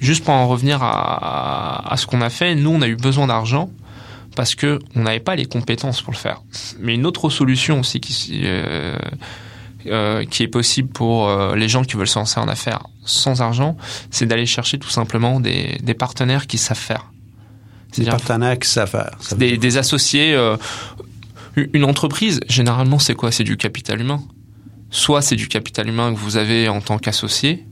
[0.00, 3.26] juste pour en revenir à, à ce qu'on a fait, nous, on a eu besoin
[3.26, 3.70] d'argent
[4.34, 6.42] parce que on n'avait pas les compétences pour le faire.
[6.80, 8.96] Mais une autre solution aussi qui, euh,
[9.86, 13.42] euh, qui est possible pour euh, les gens qui veulent se lancer en affaires sans
[13.42, 13.76] argent,
[14.10, 17.12] c'est d'aller chercher tout simplement des, des partenaires qui savent faire.
[17.96, 19.18] Des partenaires qui savent faire.
[19.36, 20.38] Des, des associés.
[21.56, 23.30] Une entreprise, généralement, c'est quoi?
[23.30, 24.22] C'est du capital humain
[24.92, 27.66] soit c'est du capital humain que vous avez en tant qu'associé,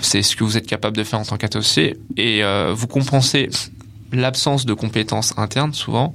[0.00, 3.48] c'est ce que vous êtes capable de faire en tant qu'associé, et euh, vous compensez
[4.12, 6.14] l'absence de compétences internes souvent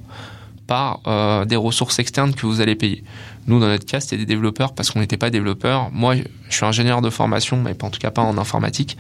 [0.67, 3.03] par euh, des ressources externes que vous allez payer.
[3.47, 5.89] Nous, dans notre cas, c'était des développeurs parce qu'on n'était pas développeurs.
[5.91, 6.15] Moi,
[6.49, 8.97] je suis ingénieur de formation, mais en tout cas pas en informatique.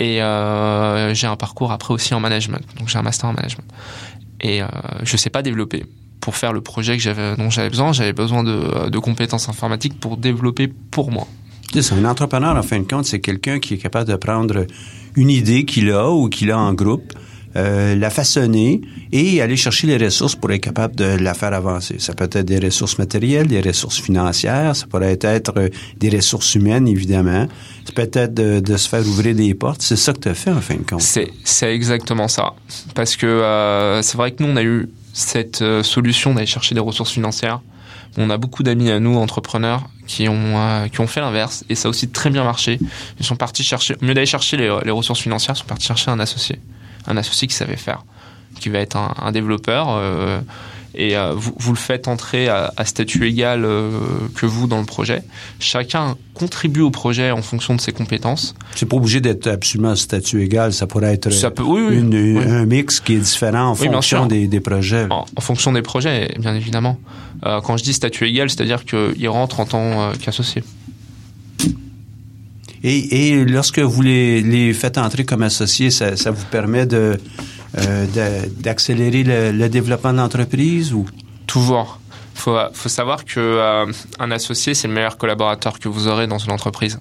[0.00, 2.60] Et euh, j'ai un parcours après aussi en management.
[2.78, 3.64] Donc j'ai un master en management.
[4.40, 4.60] Et
[5.02, 5.86] je sais pas développer
[6.20, 9.98] pour faire le projet que j'avais, dont j'avais besoin, j'avais besoin de, de, compétences informatiques
[10.00, 11.26] pour développer pour moi.
[11.72, 14.66] C'est un entrepreneur, en fin de compte, c'est quelqu'un qui est capable de prendre
[15.14, 17.12] une idée qu'il a ou qu'il a en groupe,
[17.56, 21.96] euh, la façonner et aller chercher les ressources pour être capable de la faire avancer.
[21.98, 26.86] Ça peut être des ressources matérielles, des ressources financières, ça pourrait être des ressources humaines,
[26.86, 27.46] évidemment.
[27.86, 29.80] Ça peut être de, de se faire ouvrir des portes.
[29.80, 31.00] C'est ça que tu as fait, en fin de compte.
[31.00, 32.52] C'est, c'est exactement ça.
[32.94, 36.74] Parce que euh, c'est vrai que nous, on a eu cette euh, solution d'aller chercher
[36.74, 37.60] des ressources financières.
[38.18, 41.74] On a beaucoup d'amis à nous, entrepreneurs, qui ont, euh, qui ont fait l'inverse et
[41.74, 42.78] ça a aussi très bien marché.
[43.18, 46.10] Ils sont partis chercher, lieu d'aller chercher les, les, ressources financières, ils sont partis chercher
[46.10, 46.60] un associé.
[47.06, 48.04] Un associé qui savait faire,
[48.60, 49.86] qui va être un, un développeur.
[49.88, 50.40] Euh,
[50.96, 53.90] et euh, vous, vous, le faites entrer à, à statut égal euh,
[54.34, 55.22] que vous dans le projet.
[55.60, 58.54] Chacun contribue au projet en fonction de ses compétences.
[58.74, 61.98] C'est pas obligé d'être absolument à statut égal, ça pourrait être ça peut, oui, oui,
[61.98, 62.44] une, oui.
[62.44, 65.06] un mix qui est différent en fonction des, des, projets.
[65.10, 66.98] En, en, fonction des projets, bien évidemment.
[67.44, 70.62] Euh, quand je dis statut égal, c'est-à-dire qu'il rentre en tant qu'associé.
[72.82, 77.18] Et, et, lorsque vous les, les, faites entrer comme associés, ça, ça vous permet de
[77.76, 81.06] d'accélérer le, développement de l'entreprise ou?
[81.46, 82.00] Toujours.
[82.34, 83.86] Faut faut savoir que euh,
[84.18, 86.98] un associé c'est le meilleur collaborateur que vous aurez dans une entreprise.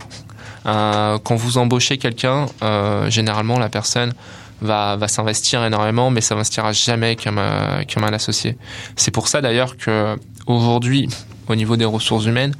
[0.65, 4.13] Euh, quand vous embauchez quelqu'un euh, généralement la personne
[4.61, 8.57] va va s'investir énormément mais ça n'investira jamais comme euh, un associé.
[8.95, 10.15] C'est pour ça d'ailleurs que
[10.47, 11.07] aujourd'hui
[11.49, 12.55] au niveau des ressources humaines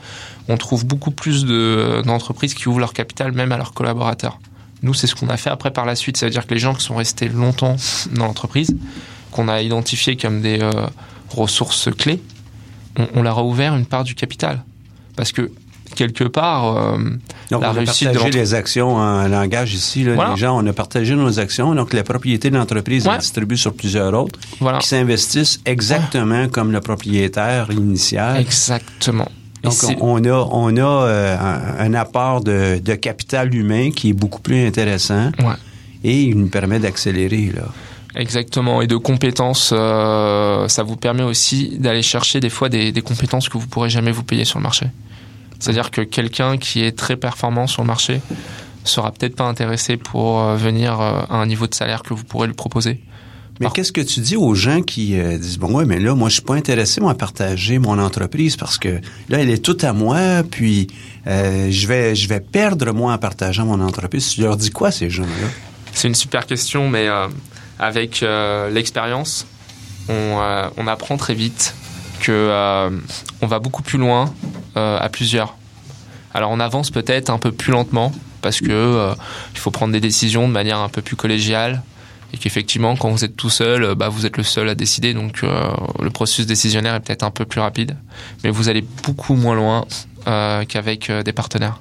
[0.50, 4.38] on trouve beaucoup plus de d'entreprises qui ouvrent leur capital même à leurs collaborateurs
[4.84, 6.18] nous, c'est ce qu'on a fait après par la suite.
[6.18, 7.76] Ça veut dire que les gens qui sont restés longtemps
[8.14, 8.76] dans l'entreprise,
[9.32, 10.72] qu'on a identifiés comme des euh,
[11.30, 12.22] ressources clés,
[12.98, 14.64] on, on, leur a ouvert une part du capital.
[15.16, 15.52] Parce que
[15.96, 16.98] quelque part, euh,
[17.52, 20.04] donc, la on a partagé de les actions en langage ici.
[20.04, 20.32] Là, Voilà.
[20.32, 21.74] Les gens, on a partagé nos actions.
[21.76, 23.16] Donc, la propriété de l'entreprise Ouais.
[23.16, 24.80] est distribuée sur plusieurs autres Voilà.
[24.80, 28.38] qui s'investissent exactement comme le propriétaire initial.
[28.40, 29.30] Exactement.
[29.66, 34.14] Donc, on a, on a euh, un, un apport de, de capital humain qui est
[34.14, 35.56] beaucoup plus intéressant Ouais.
[36.04, 37.52] et il nous permet d'accélérer.
[37.56, 37.64] Là.
[38.16, 38.82] Exactement.
[38.82, 43.50] Et de compétences, euh, ça vous permet aussi d'aller chercher des fois des, des compétences
[43.50, 44.88] que vous pourrez jamais vous payer sur le marché.
[45.60, 48.22] C'est-à-dire que quelqu'un qui est très performant sur le marché
[48.84, 52.48] sera peut-être pas intéressé pour euh, venir à un niveau de salaire que vous pourrez
[52.48, 53.02] lui proposer.
[53.60, 56.28] Mais qu'est-ce que tu dis aux gens qui euh, disent bon ouais mais là moi
[56.28, 59.00] je suis pas intéressé moi à partager mon entreprise parce que
[59.30, 60.88] là elle est toute à moi puis
[61.26, 64.30] euh, je vais je vais perdre moi en partageant mon entreprise.
[64.30, 65.48] Tu leur dis quoi ces gens-là?
[65.94, 67.28] C'est une super question, mais euh,
[67.80, 68.24] avec
[68.72, 69.48] l'expérience,
[70.10, 70.42] on,
[70.76, 71.74] on apprend très vite
[72.20, 72.90] que
[73.42, 74.34] on va beaucoup plus loin
[74.76, 75.56] à plusieurs.
[76.34, 79.14] Alors on avance peut-être un peu plus lentement parce que
[79.54, 81.82] il faut prendre des décisions de manière un peu plus collégiale
[82.36, 85.14] et qu'effectivement quand vous êtes tout seul, euh, bah, vous êtes le seul à décider,
[85.14, 85.70] donc euh,
[86.02, 87.96] le processus décisionnaire est peut-être un peu plus rapide,
[88.44, 89.86] mais vous allez beaucoup moins loin
[90.28, 91.80] euh, qu'avec des partenaires.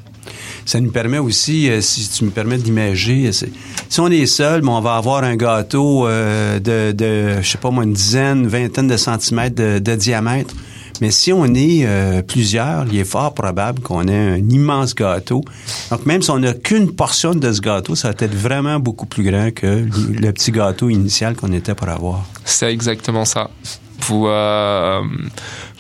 [0.65, 4.97] Ça nous permet aussi, si tu me permets d'imager, si on est seul, on va
[4.97, 9.95] avoir un gâteau de, de, je sais pas moi, une dizaine, vingtaine de centimètres de
[9.95, 10.55] diamètre.
[11.01, 15.45] Mais si on est euh, plusieurs, il est fort probable qu'on ait un immense gâteau.
[15.91, 19.07] Donc même si on n'a qu'une portion de ce gâteau, ça va être vraiment beaucoup
[19.07, 22.25] plus grand que le, petit gâteau initial qu'on était pour avoir.
[22.45, 23.51] C'est exactement ça.
[24.01, 25.03] Vous, euh,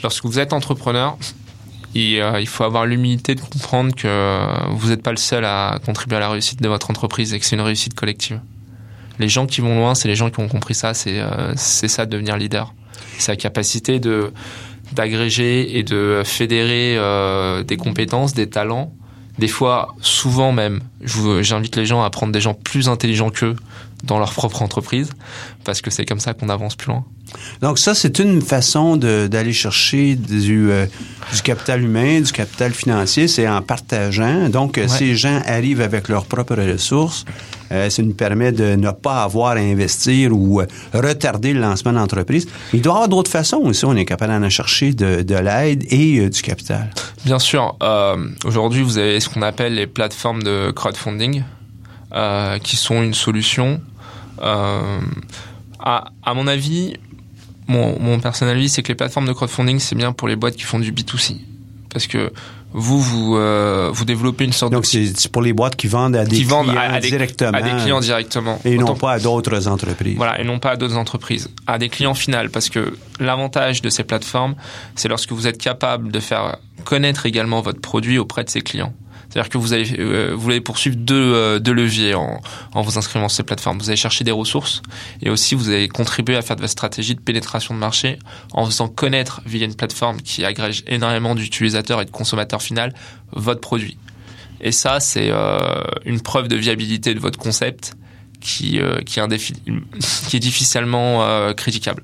[0.02, 1.16] lorsque vous êtes entrepreneur,
[1.94, 6.16] il, euh, faut avoir l'humilité de comprendre que vous n'êtes pas le seul à contribuer
[6.16, 8.40] à la réussite de votre entreprise et que c'est une réussite collective.
[9.18, 10.92] Les gens qui vont loin, c'est les gens qui ont compris ça.
[10.92, 12.74] C'est euh, ça de devenir leader.
[13.18, 14.32] C'est la capacité de
[14.94, 18.92] d'agréger et de fédérer euh, des compétences, des talents.
[19.38, 20.80] Des fois, souvent même,
[21.40, 23.56] j'invite les gens à prendre des gens plus intelligents qu'eux
[24.04, 25.10] dans leur propre entreprise,
[25.64, 27.04] parce que c'est comme ça qu'on avance plus loin.
[27.62, 30.86] Donc ça, c'est une façon de- d'aller chercher du, euh,
[31.34, 34.48] du capital humain, du capital financier, c'est en partageant.
[34.50, 34.88] Donc, euh, Ouais.
[34.88, 37.24] ces gens arrivent avec leurs propres ressources.
[37.72, 41.92] Euh, ça nous permet de ne pas avoir à investir ou euh, retarder le lancement
[41.92, 42.46] d'entreprise.
[42.72, 43.84] Il doit y avoir d'autres façons aussi.
[43.84, 46.90] On est capable d'en chercher de, de l'aide et euh, du capital.
[47.24, 51.42] Bien sûr, euh, aujourd'hui, vous avez ce qu'on appelle les plateformes de crowdfunding,
[52.62, 53.80] qui sont une solution.
[54.40, 55.00] À,
[56.22, 56.94] à mon avis,
[57.66, 60.54] mon, mon personnel avis, c'est que les plateformes de crowdfunding, c'est bien pour les boîtes
[60.54, 61.38] qui font du B2C.
[61.92, 62.32] Parce que
[62.76, 64.86] vous, vous, euh, vous développez une sorte Donc, de...
[64.86, 67.08] c'est c'est pour les boîtes qui vendent à des qui vendent clients à, à des,
[67.08, 68.58] directement à des clients directement.
[68.64, 70.16] et non Autant- pas à d'autres entreprises.
[70.16, 73.90] Voilà, et non pas à d'autres entreprises, à des clients finaux, parce que l'avantage de
[73.90, 74.56] ces plateformes,
[74.96, 78.92] c'est lorsque vous êtes capable de faire connaître également votre produit auprès de ces clients.
[79.34, 82.40] C'est-à-dire que vous allez, euh, poursuivre deux, euh, leviers en,
[82.72, 83.78] vous inscrivant sur ces plateformes.
[83.78, 84.80] Vous allez chercher des ressources
[85.22, 88.20] et aussi vous allez contribuer à faire de votre stratégie de pénétration de marché
[88.52, 92.92] en faisant connaître via une plateforme qui agrège énormément d'utilisateurs et de consommateurs finaux
[93.32, 93.98] votre produit.
[94.60, 95.58] Et ça, c'est euh,
[96.04, 97.94] une preuve de viabilité de votre concept
[98.44, 99.52] qui, euh, qui, est,
[100.28, 102.02] qui difficilement euh, critiquable.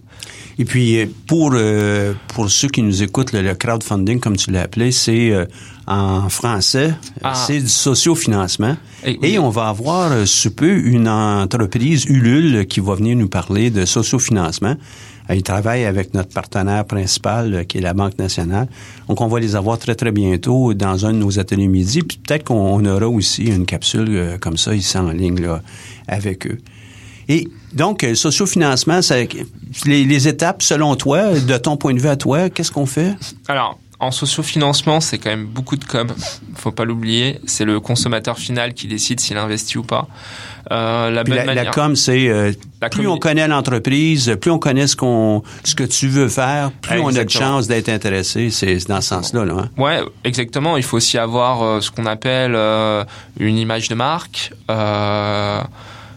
[0.58, 4.50] Et puis, euh, pour, euh, pour ceux qui nous écoutent, le, le crowdfunding, comme tu
[4.50, 5.46] l'as appelé, c'est euh,
[5.86, 7.34] en français, Ah.
[7.34, 8.76] c'est du sociofinancement.
[9.04, 13.28] Et- Et on va avoir euh, sous peu une entreprise, Ulule, qui va venir nous
[13.28, 14.76] parler de sociofinancement.
[15.32, 18.66] Ils travaillent avec notre partenaire principal, qui est la Banque nationale.
[19.08, 22.00] Donc, on va les avoir très, très bientôt dans un de nos ateliers midi.
[22.02, 25.62] Puis peut-être qu'on on aura aussi une capsule comme ça ici en ligne là,
[26.10, 26.58] avec eux.
[27.28, 29.16] Et donc, le sociofinancement, ça,
[29.86, 33.14] les, les étapes, selon toi, de ton point de vue à toi, qu'est-ce qu'on fait?
[33.46, 36.08] Alors, en sociofinancement, c'est quand même beaucoup de com.
[36.56, 37.38] Faut pas l'oublier.
[37.46, 40.08] C'est le consommateur final qui décide s'il investit ou pas.
[40.72, 42.52] Euh, la, bonne la, com, c'est euh,
[42.90, 47.00] plus on connaît l'entreprise, plus on connaît ce qu'on, ce que tu veux faire, plus
[47.00, 48.50] on a de chances d'être intéressé.
[48.50, 49.44] C'est dans ce sens-là.
[49.44, 49.68] Là, hein?
[49.76, 50.78] Ouais, exactement.
[50.78, 53.04] Il faut aussi avoir euh, ce qu'on appelle euh,
[53.38, 54.52] une image de marque,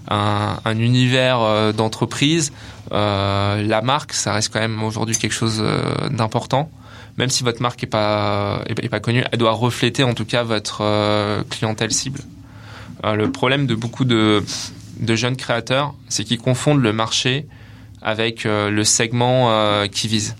[0.09, 2.51] un, un, univers d'entreprise.
[2.91, 5.63] la marque, ça reste quand même aujourd'hui quelque chose
[6.11, 6.69] d'important
[7.17, 10.43] même si votre marque est pas est, pas connue, elle doit refléter en tout cas
[10.43, 12.21] votre euh, clientèle cible.
[13.03, 14.43] Euh, le problème de beaucoup de,
[14.99, 17.47] de jeunes créateurs, c'est qu'ils confondent le marché
[18.01, 20.35] avec euh, le segment qu'ils visent.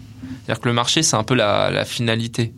[0.46, 2.54] C'est-à-dire que le marché, c'est un peu la, la finalité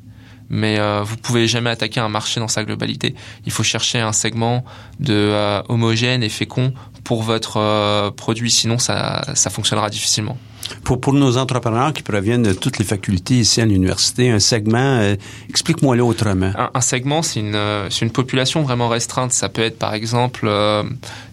[0.50, 3.16] mais euh, vous pouvez jamais attaquer un marché dans sa globalité.
[3.46, 4.64] Il faut chercher un segment
[5.00, 5.34] de
[5.70, 6.74] homogène et fécond
[7.04, 10.38] pour votre produit, sinon ça ça fonctionnera difficilement.
[10.84, 15.00] Pour, pour nos entrepreneurs qui proviennent de toutes les facultés ici à l'université, un segment,
[15.00, 15.16] euh,
[15.50, 16.52] explique-moi-le autrement.
[16.74, 17.60] Un, segment, c'est une,
[18.02, 19.32] une population vraiment restreinte.
[19.32, 20.84] Ça peut être, par exemple, euh,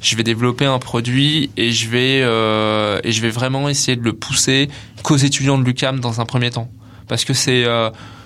[0.00, 4.02] je vais développer un produit et je vais, euh, et je vais vraiment essayer de
[4.02, 4.68] le pousser
[5.02, 6.70] qu'aux étudiants de l'UCAM dans un premier temps.
[7.08, 7.64] Parce que c'est,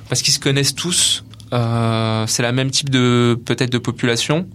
[0.08, 1.24] parce qu'ils se connaissent tous.
[1.50, 4.46] c'est la même type de, peut-être de population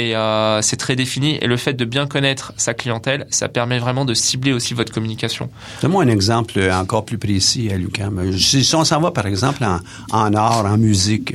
[0.00, 1.38] et euh, c'est très défini.
[1.42, 4.92] Et le fait de bien connaître sa clientèle, ça permet vraiment de cibler aussi votre
[4.92, 5.50] communication.
[5.82, 8.32] Donne-moi un exemple encore plus précis à Lucam.
[8.38, 9.78] Si on s'en va par exemple en,
[10.10, 11.34] en art, en musique,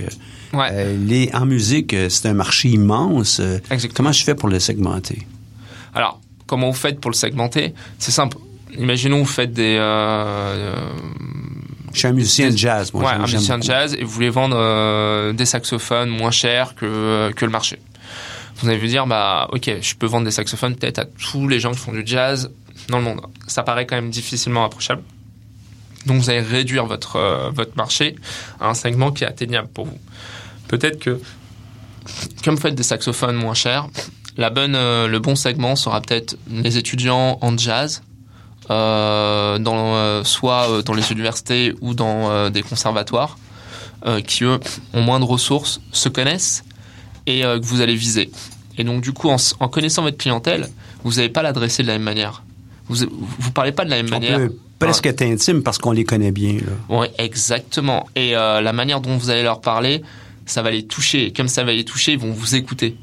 [0.53, 0.69] ouais.
[0.71, 3.39] euh, les, en musique, euh, c'est un marché immense.
[3.39, 3.93] Exactement.
[3.93, 5.27] Comment je fais pour le segmenter?
[5.93, 7.75] Alors, comment vous faites pour le segmenter?
[7.99, 8.37] C'est simple.
[8.77, 9.77] Imaginons vous faites des...
[9.79, 10.75] Euh,
[11.95, 13.03] je suis un musicien de jazz, moi.
[13.03, 17.31] Ouais, un musicien de jazz et vous voulez vendre euh, des saxophones moins chers que,
[17.35, 17.79] que le marché
[18.57, 21.59] vous allez vous dire, bah, ok, je peux vendre des saxophones peut-être à tous les
[21.59, 22.51] gens qui font du jazz
[22.89, 23.21] dans le monde.
[23.47, 25.03] Ça paraît quand même difficilement approchable.
[26.05, 28.15] Donc vous allez réduire votre, euh, votre marché
[28.59, 29.99] à un segment qui est atteignable pour vous.
[30.67, 31.19] Peut-être que,
[32.43, 33.87] comme vous faites des saxophones moins chers,
[34.37, 38.04] la bonne, euh, le bon segment sera peut-être les étudiants en jazz, euh,
[38.69, 43.37] dans, euh, soit dans les universités ou dans des conservatoires,
[44.27, 44.59] qui eux
[44.93, 46.63] ont moins de ressources, se connaissent
[47.25, 48.29] et que vous allez viser.
[48.77, 50.69] Et donc, du coup, en, connaissant votre clientèle,
[51.03, 52.43] vous n'allez pas l'adresser de la même manière.
[52.87, 54.37] Vous ne parlez pas de la même On manière.
[54.37, 56.57] Peut presque être intime parce qu'on les connaît bien.
[56.89, 58.07] Oui, exactement.
[58.15, 60.01] Et euh, la manière dont vous allez leur parler,
[60.45, 61.31] ça va les toucher.
[61.31, 62.95] Comme ça va les toucher, ils vont vous écouter.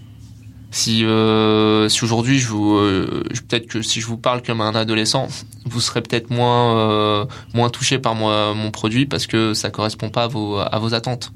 [0.72, 4.74] Si, euh, si aujourd'hui, je vous, euh, peut-être que si je vous parle comme un
[4.74, 5.28] adolescent,
[5.66, 10.08] vous serez peut-être moins, euh, moins touché par moi, mon produit parce que ça correspond
[10.08, 11.30] pas à vos, à vos attentes.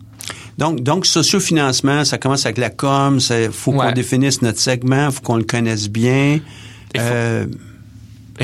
[0.57, 3.21] Donc, donc sociofinancement, ça commence avec la com.
[3.31, 6.41] Il faut qu'on définisse notre segment, faut qu'on le connaisse bien.
[6.95, 7.47] Il faut, euh,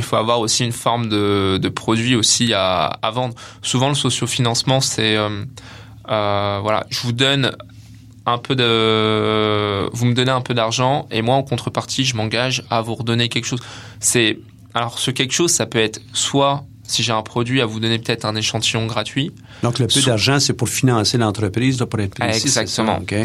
[0.03, 3.35] faut avoir aussi une forme de, de produit aussi à, à vendre.
[3.63, 5.45] Souvent, le sociofinancement, c'est euh,
[6.11, 7.53] euh, voilà, je vous donne
[8.27, 12.65] un peu de, vous me donnez un peu d'argent et moi en contrepartie, je m'engage
[12.71, 13.63] à vous redonner quelque chose.
[14.01, 14.39] C'est
[14.75, 17.99] alors ce quelque chose, ça peut être soit si j'ai un produit à vous donner
[17.99, 19.33] peut-être un échantillon gratuit.
[19.63, 22.43] Donc le peu d'argent, c'est pour financer l'entreprise, pour être précis.
[22.43, 23.01] Exactement.
[23.09, 23.17] Ça,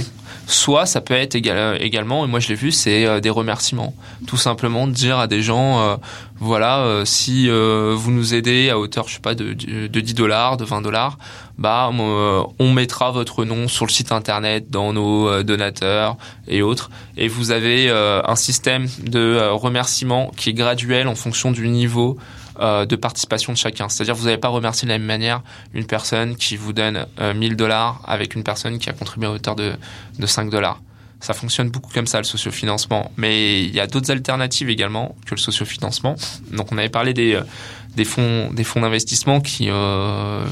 [0.47, 3.93] Soit ça peut être égal, également, et moi je l'ai vu, c'est euh, des remerciements.
[4.27, 5.95] Tout simplement de dire à des gens, euh,
[6.39, 10.55] voilà, euh, si vous nous aidez à hauteur, je sais pas, de, de 10 dollars,
[10.55, 11.17] de 20 dollars,
[11.57, 16.15] bah on mettra votre nom sur le site internet, dans nos donateurs
[16.47, 21.67] et autres, et vous avez un système de remerciements qui est graduel en fonction du
[21.67, 22.17] niveau
[22.59, 23.89] euh, de participation de chacun.
[23.89, 25.41] C'est-à-dire vous n'allez pas remercier de la même manière
[25.73, 29.31] une personne qui vous donne 1000 euh, dollars avec une personne qui a contribué à
[29.31, 29.73] hauteur de,
[30.19, 30.79] de 5 dollars.
[31.19, 33.11] Ça fonctionne beaucoup comme ça, le sociofinancement.
[33.17, 36.15] Mais il y a d'autres alternatives également que le sociofinancement.
[36.51, 40.45] Donc on avait parlé des, euh, fonds d'investissement qui euh,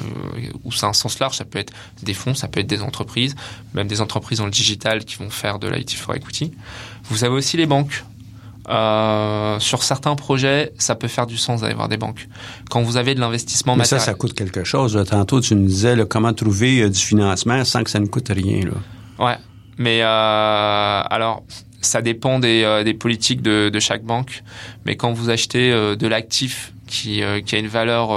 [0.63, 3.35] où c'est un sens large ça peut être des fonds ça peut être des entreprises
[3.75, 6.51] même des entreprises dans le digital qui vont faire de l'IT for equity
[7.03, 8.03] vous avez aussi les banques
[8.67, 12.27] euh, sur certains projets, ça peut faire du sens d'aller voir des banques.
[12.69, 13.99] Quand vous avez de l'investissement matériel.
[13.99, 15.01] ça, ça coûte quelque chose.
[15.09, 18.65] Tantôt, tu nous disais comment trouver euh, du financement sans que ça ne coûte rien.
[18.65, 19.25] Là.
[19.25, 19.37] Ouais.
[19.77, 20.05] Mais euh,
[21.09, 21.43] alors,
[21.81, 24.41] ça dépend des, des politiques de, de, chaque banque.
[24.85, 28.09] Mais quand vous achetez de l'actif qui, qui a une valeur...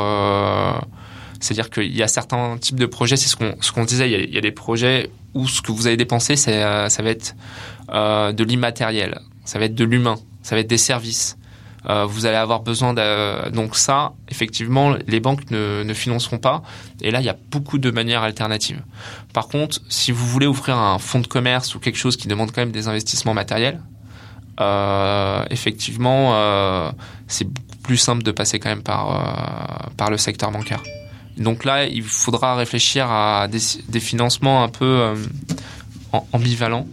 [1.41, 4.13] c'est-à-dire qu'il y a certains types de projets, c'est ce qu'on ce qu'on disait, il
[4.13, 7.11] y, a, il y, a, des projets où ce que vous allez dépenser, ça va
[7.11, 7.35] être
[7.89, 10.19] de l'immatériel, ça va être de l'humain
[10.49, 11.37] ça va être des services.
[11.91, 13.51] Euh, vous allez avoir besoin de...
[13.51, 16.63] Donc ça, effectivement, les banques ne, financeront pas.
[17.03, 18.83] Et là, il y a beaucoup de manières alternatives.
[19.35, 22.51] Par contre, si vous voulez ouvrir un fonds de commerce ou quelque chose qui demande
[22.51, 23.83] quand même des investissements matériels,
[25.51, 26.33] effectivement,
[27.27, 30.83] c'est beaucoup plus simple de passer quand même par, par le secteur bancaire.
[31.37, 35.15] Donc là, il faudra réfléchir à des financements un peu
[36.33, 36.87] ambivalents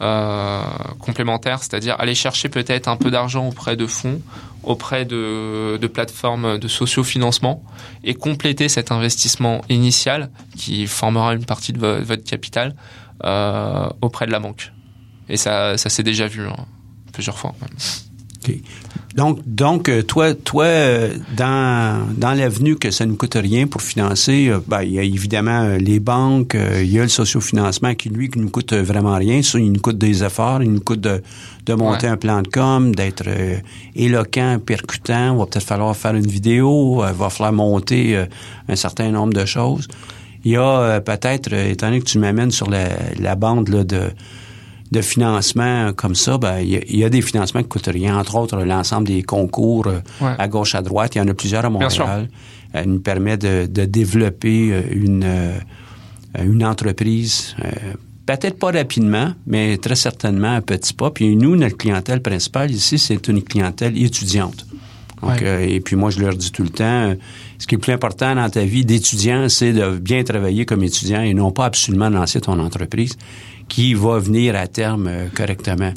[0.00, 0.62] euh,
[0.98, 4.20] complémentaires, c'est-à-dire aller chercher peut-être un peu d'argent auprès de fonds,
[4.62, 7.62] auprès de, de plateformes de sociofinancement
[8.04, 12.74] et compléter cet investissement initial qui formera une partie de votre capital
[13.24, 14.72] euh, auprès de la banque.
[15.28, 16.56] Et ça, ça s'est déjà vu hein,
[17.12, 17.54] plusieurs fois.
[19.16, 23.80] Donc, donc euh, toi, toi, euh, dans, dans l'avenue que ça ne coûte rien pour
[23.80, 28.10] financer, euh, ben, il y a évidemment les banques, il y a le sociofinancement qui,
[28.10, 29.42] lui, qui nous coûte vraiment rien.
[29.42, 31.22] Ça, il nous coûte des efforts, il nous coûte de,
[31.64, 33.24] de monter un plan de com, d'être
[33.94, 35.32] éloquent, percutant.
[35.32, 38.22] Il va peut-être falloir faire une vidéo, il va falloir monter
[38.68, 39.88] un certain nombre de choses.
[40.44, 42.88] Il y a peut-être, étant donné que tu m'amènes sur la,
[43.18, 44.10] la bande là, de
[44.92, 48.18] de financement comme ça, ben, il y, a des financements qui coûtent rien.
[48.18, 51.14] Entre autres, l'ensemble des concours euh, à gauche, à droite.
[51.14, 52.28] Il y en a plusieurs à Montréal.
[52.72, 55.58] Elle nous permet de, développer euh, une, euh,
[56.42, 57.56] une entreprise.
[58.26, 61.10] Peut-être pas rapidement, mais très certainement un petit pas.
[61.10, 64.66] Puis nous, notre clientèle principale ici, c'est une clientèle étudiante.
[65.40, 67.14] et puis moi, je leur dis tout le temps,
[67.58, 70.82] ce qui est le plus important dans ta vie d'étudiant, c'est de bien travailler comme
[70.82, 73.16] étudiant et non pas absolument lancer ton entreprise
[73.68, 75.92] qui va venir à terme euh, correctement.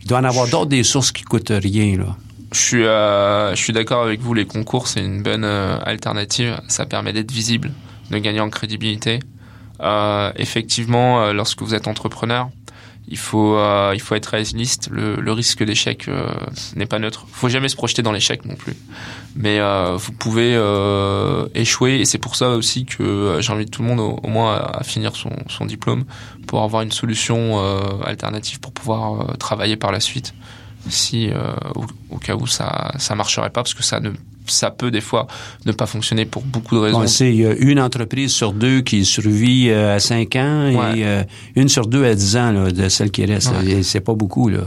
[0.00, 2.16] Il doit en avoir d'autres des sources qui coûtent rien, là.
[2.52, 4.32] Je suis, euh, je suis d'accord avec vous.
[4.32, 6.60] Les concours, c'est une bonne euh, alternative.
[6.68, 7.72] Ça permet d'être visible,
[8.10, 9.18] de gagner en crédibilité.
[9.80, 12.50] Euh, effectivement, lorsque vous êtes entrepreneur,
[13.08, 14.88] il faut euh, il faut être réaliste.
[14.90, 16.26] Le, le risque d'échec euh,
[16.74, 17.26] n'est pas neutre.
[17.28, 18.74] Il faut jamais se projeter dans l'échec non plus.
[19.36, 23.88] Mais euh, vous pouvez euh, échouer et c'est pour ça aussi que j'invite tout le
[23.88, 26.04] monde au, moins à, finir son, son, diplôme
[26.46, 27.58] pour avoir une solution
[28.04, 30.34] alternative pour pouvoir travailler par la suite.
[30.88, 31.30] Si
[31.74, 34.10] au, au, cas où ça ça marcherait pas parce que ça ne
[34.46, 35.26] ça peut des fois
[35.66, 37.06] ne pas fonctionner pour beaucoup de raisons.
[37.06, 41.22] c'est une entreprise sur deux qui survit euh, à 5 ans et euh,
[41.56, 43.52] une sur deux à 10 ans là, de celles qui restent.
[43.82, 44.48] C'est pas beaucoup.
[44.48, 44.60] Là.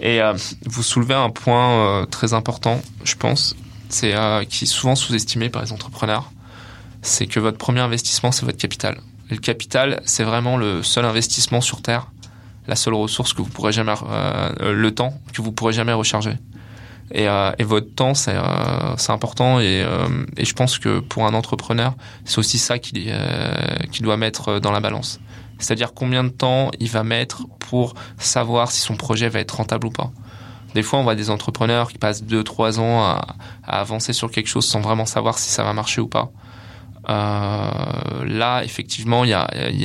[0.00, 0.34] Et euh,
[0.66, 3.56] vous soulevez un point très important, je pense,
[3.88, 4.14] c'est
[4.48, 6.30] qui est souvent sous-estimé par les entrepreneurs,
[7.02, 8.98] c'est que votre premier investissement, c'est votre capital.
[9.30, 12.10] Et le capital, c'est vraiment le seul investissement sur Terre,
[12.68, 13.94] la seule ressource que vous pourrez jamais,
[14.60, 16.34] le temps que vous pourrez jamais recharger.
[17.12, 19.60] Et, euh, et votre temps, c'est euh, important.
[19.60, 21.94] Et, euh, et, je pense que pour un entrepreneur,
[22.24, 23.12] c'est aussi ça qu'il
[24.00, 25.20] doit mettre dans la balance.
[25.58, 29.86] C'est-à-dire combien de temps il va mettre pour savoir si son projet va être rentable
[29.86, 30.10] ou pas.
[30.74, 33.24] Des fois, on voit des entrepreneurs qui passent 2-3 ans à,
[33.66, 36.30] avancer sur quelque chose sans vraiment savoir si ça va marcher ou pas.
[37.08, 39.32] Là, effectivement, il y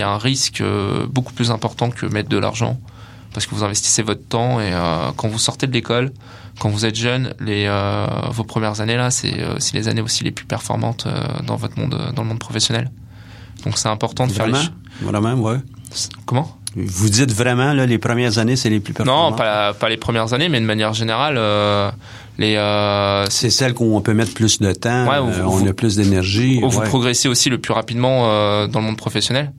[0.01, 0.61] a, un risque
[1.07, 2.77] beaucoup plus important que mettre de l'argent
[3.33, 4.71] parce que vous investissez votre temps et
[5.15, 6.11] quand vous sortez de l'école,
[6.61, 10.23] quand vous êtes jeune, les euh, vos premières années là, c'est euh, les années aussi
[10.23, 12.91] les plus performantes euh, dans votre monde, dans le monde professionnel.
[13.65, 14.57] Donc c'est important de Vraiment?
[14.57, 15.57] faire les Vraiment, ouais.
[16.27, 16.55] Comment?
[16.75, 19.31] Vous dites vraiment là, les premières années, c'est les plus performantes?
[19.31, 21.33] Non, pas, pas les premières années, mais de manière générale,
[22.37, 22.53] les.
[23.31, 26.61] c'est celles qu'on peut mettre plus de temps, ouais, on a plus d'énergie.
[26.61, 29.51] Vous progressez aussi le plus rapidement dans le monde professionnel.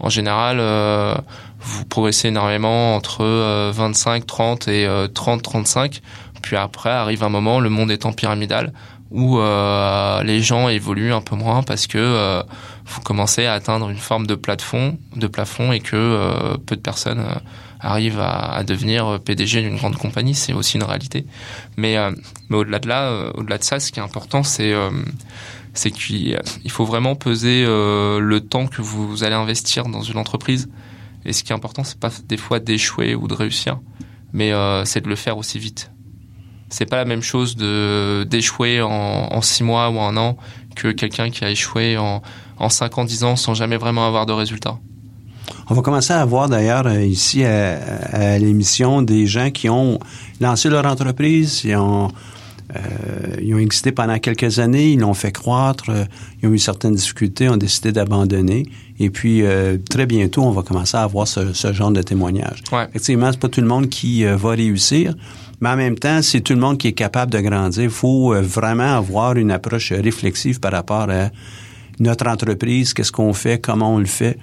[0.00, 1.14] En général, euh,
[1.60, 3.22] vous progressez énormément entre
[3.70, 6.00] 25, euh, 30 et 30, euh, 35.
[6.42, 8.72] Puis après arrive un moment, le monde étant pyramidal,
[9.10, 12.42] où les gens évoluent un peu moins parce que
[12.86, 17.24] vous commencez à atteindre une forme de plafond, de plafond et que peu de personnes
[17.80, 20.34] arrivent à, devenir PDG d'une grande compagnie.
[20.34, 21.26] C'est aussi une réalité.
[21.76, 21.96] Mais,
[22.50, 28.20] au-delà de au-delà de ça, ce qui est important, c'est qu'il faut vraiment peser euh,
[28.20, 30.68] le temps que vous allez investir dans une entreprise.
[31.24, 33.78] Et ce qui est important, c'est pas des fois d'échouer ou de réussir,
[34.32, 35.89] mais euh, c'est de le faire aussi vite.
[36.70, 40.36] C'est pas la même chose de d'échouer en, en six mois ou un an
[40.76, 42.22] que quelqu'un qui a échoué en,
[42.58, 44.78] en cinq ans, dix ans sans jamais vraiment avoir de résultats.
[45.68, 47.76] On va commencer à voir d'ailleurs euh, ici à,
[48.12, 49.98] à l'émission des gens qui ont
[50.40, 52.12] lancé leur entreprise, et ont
[52.76, 56.04] euh, ils ont existé pendant quelques années, ils l'ont fait croître, euh,
[56.40, 58.64] ils ont eu certaines difficultés, ont décidé d'abandonner.
[59.00, 62.62] Et puis, euh, très bientôt, on va commencer à avoir ce, ce genre de témoignages.
[62.70, 62.86] Ouais.
[62.90, 65.14] Effectivement, c'est pas tout le monde qui va réussir,
[65.60, 67.82] mais en même temps, c'est tout le monde qui est capable de grandir.
[67.82, 71.30] Il faut vraiment avoir une approche réflexive par rapport à
[71.98, 74.38] notre entreprise, qu'est-ce qu'on fait, comment on le fait.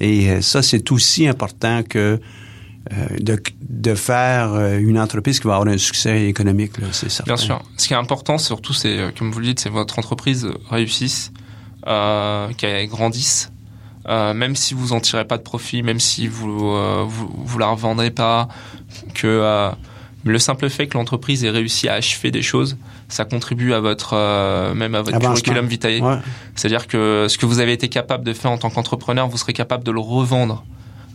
[0.00, 2.18] Et ça, c'est aussi important que
[2.92, 7.32] euh, de, de, faire euh, une entreprise qui va avoir un succès économique, c'est certain.
[7.32, 7.62] Bien sûr.
[7.78, 11.32] Ce qui est important, surtout, c'est, euh, comme vous le dites, c'est votre entreprise réussisse,
[11.86, 13.50] euh, qu'elle grandisse,
[14.06, 17.68] euh, même si vous en tirez pas de profit, même si vous vous, vous la
[17.68, 18.48] revendrez pas,
[19.14, 19.70] que
[20.24, 24.14] le simple fait que l'entreprise ait réussi à achever des choses, ça contribue à votre
[24.14, 26.00] euh, même à votre curriculum vitae.
[26.54, 29.52] C'est-à-dire que ce que vous avez été capable de faire en tant qu'entrepreneur, vous serez
[29.52, 30.64] capable de le revendre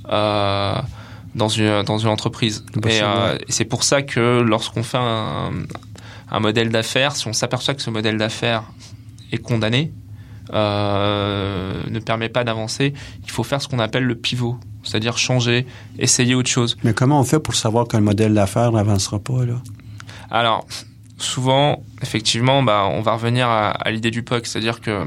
[0.10, 0.76] euh,
[1.34, 2.64] dans une dans une entreprise.
[2.86, 5.52] Euh, et, c'est pour ça que lorsqu'on fait un,
[6.30, 8.64] un modèle d'affaires, si on s'aperçoit que ce modèle d'affaires
[9.32, 9.92] est condamné,
[10.54, 12.94] ne permet pas d'avancer,
[13.24, 15.66] il faut faire ce qu'on appelle le pivot, c'est-à-dire changer,
[15.98, 16.78] essayer autre chose.
[16.84, 19.56] Mais comment on fait pour savoir qu'un modèle d'affaires n'avancera pas là?
[20.32, 20.66] Alors,
[21.18, 25.06] souvent, effectivement, bah, on va revenir à, l'idée du POC, c'est-à-dire que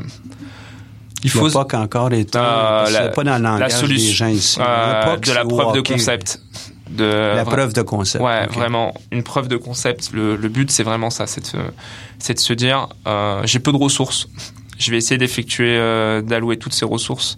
[1.24, 4.26] il faut le POC encore est euh, pas dans le langage la solution, des gens
[4.26, 4.58] ici.
[4.60, 6.42] Euh, de la preuve de concept.
[6.90, 7.04] De,
[7.36, 8.22] la preuve de concept.
[8.22, 10.10] Ouais, vraiment une preuve de concept.
[10.12, 14.28] Le, but, c'est vraiment ça, c'est de, de, se dire, euh, j'ai peu de ressources,
[14.78, 17.36] je vais essayer d'effectuer, euh, d'allouer toutes ces ressources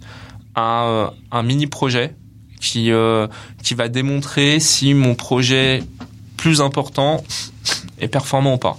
[0.55, 2.15] à euh, un mini projet
[2.65, 3.27] qui euh,
[3.63, 5.83] qui va démontrer si mon projet
[6.37, 7.23] plus important
[7.99, 8.77] est performant ou pas.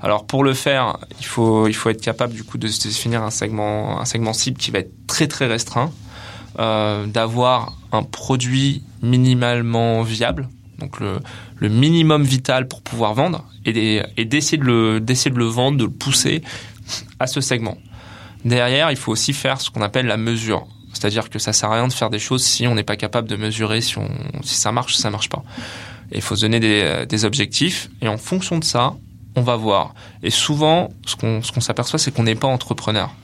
[0.00, 3.30] Alors pour le faire, il faut il faut être capable du coup de définir un
[3.30, 5.90] segment un segment cible qui va être très très restreint,
[6.58, 10.48] euh, d'avoir un produit minimalement viable,
[10.78, 11.20] donc le,
[11.68, 15.90] minimum vital pour pouvoir vendre et, et de le d'essayer de le vendre, de le
[15.90, 16.42] pousser
[17.18, 17.78] à ce segment.
[18.44, 20.68] Derrière, il faut aussi faire ce qu'on appelle la mesure.
[20.96, 23.28] C'est-à-dire que ça sert à rien de faire des choses si on n'est pas capable
[23.28, 24.08] de mesurer si, on,
[24.42, 25.42] si ça marche ça marche pas.
[26.12, 28.94] il faut se donner des, des, objectifs et en fonction de ça,
[29.34, 29.94] on va voir.
[30.22, 33.14] Et souvent, ce qu'on s'aperçoit, c'est qu'on n'est pas entrepreneur.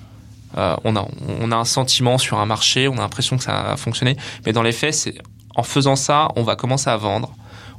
[0.59, 1.07] Euh, on a
[1.41, 4.53] on a un sentiment sur un marché, on a l'impression que ça a fonctionné, mais
[4.53, 5.15] dans les faits, c'est
[5.57, 7.35] en faisant ça, on va commencer à vendre,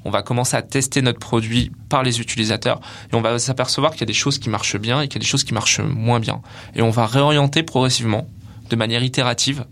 [0.05, 2.81] on va commencer à tester notre produit par les utilisateurs
[3.11, 5.21] et on va s'apercevoir qu'il y a des choses qui marchent bien et qu'il y
[5.21, 6.41] a des choses qui marchent moins bien.
[6.75, 8.27] Et on va réorienter progressivement,
[8.69, 9.65] de manière itérative,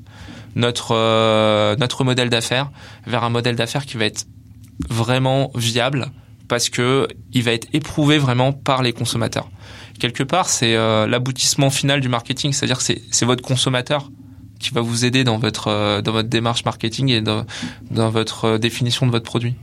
[0.55, 2.71] notre euh, notre modèle d'affaires
[3.07, 4.25] vers un modèle d'affaires qui va être
[4.89, 6.07] vraiment viable
[6.47, 9.49] parce que il va être éprouvé vraiment par les consommateurs.
[9.99, 14.09] Quelque part, c'est euh, l'aboutissement final du marketing, c'est-à-dire que c'est votre consommateur
[14.59, 17.45] qui va vous aider dans votre euh, dans votre démarche marketing et dans,
[17.89, 19.55] dans votre définition de votre produit.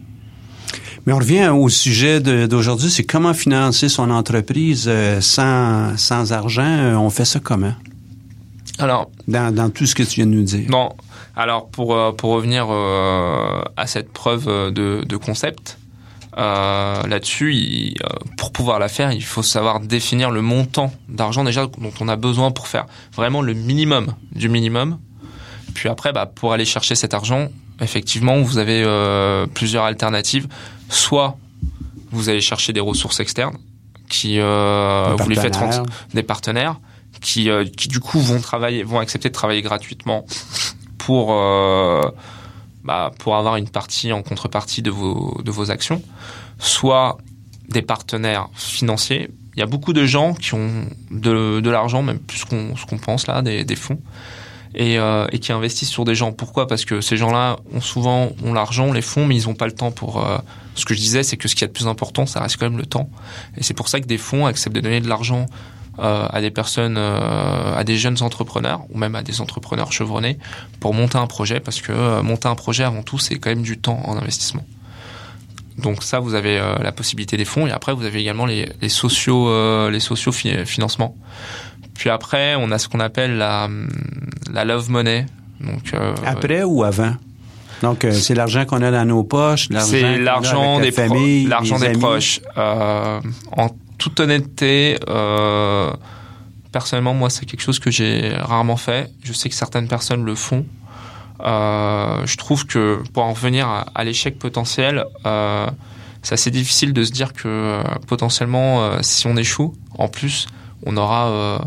[1.06, 6.62] Mais on revient au sujet d'aujourd'hui, c'est comment financer son entreprise euh, sans, sans argent.
[6.62, 7.72] Euh, on fait ça comment?
[8.78, 10.68] Alors, dans, dans, tout ce que tu viens de nous dire.
[10.70, 10.90] Non.
[11.36, 15.78] Alors, pour, euh, pour revenir à cette preuve de, de concept,
[16.38, 17.94] euh, là-dessus,
[18.36, 22.14] pour pouvoir la faire, il faut savoir définir le montant d'argent déjà dont on a
[22.14, 24.98] besoin pour faire vraiment le minimum du minimum.
[25.74, 27.48] Puis après, bah, pour aller chercher cet argent,
[27.80, 30.46] effectivement, vous avez euh, plusieurs alternatives.
[30.88, 31.36] Soit
[32.12, 33.56] vous allez chercher des ressources externes
[34.08, 35.58] qui euh, vous les faites
[36.14, 36.78] des partenaires
[37.20, 40.24] qui euh, qui du coup vont travailler vont accepter de travailler gratuitement
[40.98, 42.02] pour euh,
[42.84, 46.02] bah, pour avoir une partie en contrepartie de vos de vos actions
[46.58, 47.18] soit
[47.68, 52.18] des partenaires financiers il y a beaucoup de gens qui ont de, de l'argent même
[52.18, 53.98] plus qu'on ce qu'on pense là des, des fonds
[54.74, 56.30] et, euh, et, qui investissent sur des gens.
[56.30, 56.66] Pourquoi?
[56.66, 59.72] Parce que ces gens-là ont souvent ont l'argent, les fonds, mais ils n'ont pas le
[59.72, 60.22] temps pour.
[60.74, 62.68] Ce que je disais, c'est que ce qui est le plus important, ça reste quand
[62.68, 63.08] même le temps.
[63.56, 65.46] Et c'est pour ça que des fonds acceptent de donner de l'argent
[65.98, 70.38] à des personnes, euh, à des jeunes entrepreneurs ou même à des entrepreneurs chevronnés
[70.80, 73.62] pour monter un projet, parce que euh, monter un projet avant tout, c'est quand même
[73.62, 74.64] du temps en investissement.
[75.76, 78.88] Donc ça, vous avez la possibilité des fonds et après vous avez également les, les
[78.88, 81.14] sociaux, les sociaux financements.
[81.98, 83.68] Puis après, on a ce qu'on appelle la,
[84.52, 85.26] la love money.
[85.60, 87.14] Donc, euh, après ou avant?
[87.82, 91.92] Donc, euh, c'est l'argent qu'on a dans nos poches, C'est l'argent des familles, l'argent des
[91.92, 92.40] proches.
[92.56, 93.20] Euh,
[93.56, 93.68] en
[93.98, 95.92] toute honnêteté, euh,
[96.72, 99.12] personnellement, moi, c'est quelque chose que j'ai rarement fait.
[99.22, 100.64] Je sais que certaines personnes le font.
[101.40, 105.66] Euh, je trouve que pour en revenir à, l'échec potentiel, euh,
[106.22, 110.46] c'est assez difficile de se dire que potentiellement, si on échoue, en plus,
[110.84, 111.60] on aura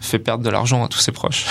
[0.00, 1.46] fait perdre de l'argent à tous ses proches.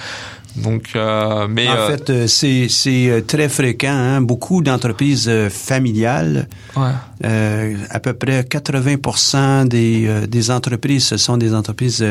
[0.56, 3.88] Donc, euh, mais en euh, fait, euh, c'est c'est euh, très fréquent.
[3.92, 4.20] Hein?
[4.20, 7.76] Beaucoup d'entreprises familiales, ouais.
[7.90, 12.04] à peu près 80% des des entreprises, ce sont des entreprises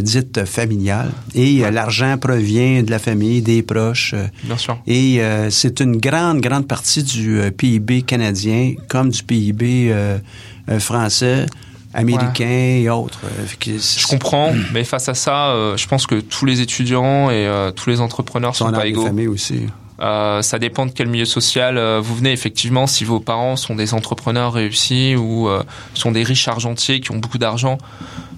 [0.00, 4.14] dites familiales, et l'argent provient de la famille, des proches.
[4.44, 4.78] Bien sûr.
[4.86, 9.92] Et c'est une grande grande partie du PIB canadien, comme du PIB
[10.78, 11.46] français
[11.96, 13.20] américains et autres.
[13.24, 17.46] Euh, je comprends, mais face à ça, euh, je pense que tous les étudiants et
[17.46, 19.08] euh, tous les entrepreneurs sont, sont pas égaux.
[19.28, 19.66] aussi.
[20.00, 22.32] Euh, ça dépend de quel milieu social euh, vous venez.
[22.32, 25.62] Effectivement, si vos parents sont des entrepreneurs réussis ou euh,
[25.94, 27.78] sont des riches argentiers qui ont beaucoup d'argent,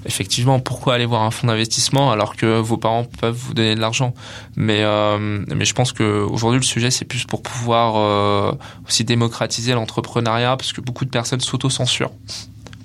[0.07, 3.81] effectivement, pourquoi aller voir un fonds d'investissement alors que vos parents peuvent vous donner de
[3.81, 4.15] l'argent?
[4.57, 4.85] Mais
[5.19, 8.55] mais je pense que aujourd'hui le sujet c'est plus pour pouvoir
[8.87, 12.13] aussi démocratiser l'entrepreneuriat parce que beaucoup de personnes s'auto-censurent,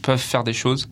[0.04, 0.88] peuvent faire des choses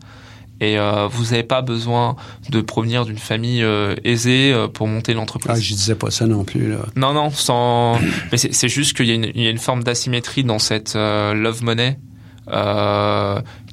[0.62, 2.14] et euh, vous n'avez pas besoin
[2.48, 5.56] de provenir d'une famille euh, aisée euh, pour monter l'entreprise.
[5.56, 6.78] Ah, je disais pas ça non plus là.
[6.94, 7.98] Non, non, sans.
[8.30, 11.98] Mais c'est juste qu'il y, y, a une forme d'asymétrie dans cette love money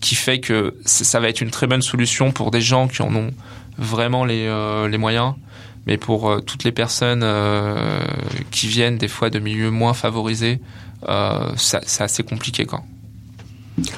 [0.02, 3.14] qui fait que ça va être une très bonne solution pour des gens qui en
[3.16, 3.32] ont
[3.78, 4.50] vraiment les,
[4.90, 5.36] les moyens.
[5.86, 7.26] Mais pour toutes les personnes
[8.50, 10.60] qui viennent des fois de milieux moins favorisés,
[11.56, 12.84] c'est assez compliqué quoi.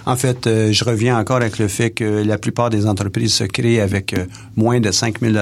[0.05, 3.43] En fait, euh, je reviens encore avec le fait que la plupart des entreprises se
[3.43, 4.25] créent avec euh,
[4.55, 5.33] moins de 5 000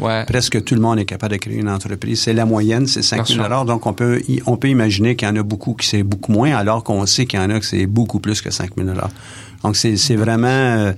[0.00, 0.24] ouais.
[0.26, 2.20] Presque tout le monde est capable de créer une entreprise.
[2.22, 5.36] C'est la moyenne, c'est 5 000 Donc, on peut, on peut imaginer qu'il y en
[5.36, 7.86] a beaucoup qui c'est beaucoup moins, alors qu'on sait qu'il y en a que c'est
[7.86, 8.88] beaucoup plus que 5 000
[9.62, 10.92] Donc, c'est vraiment euh,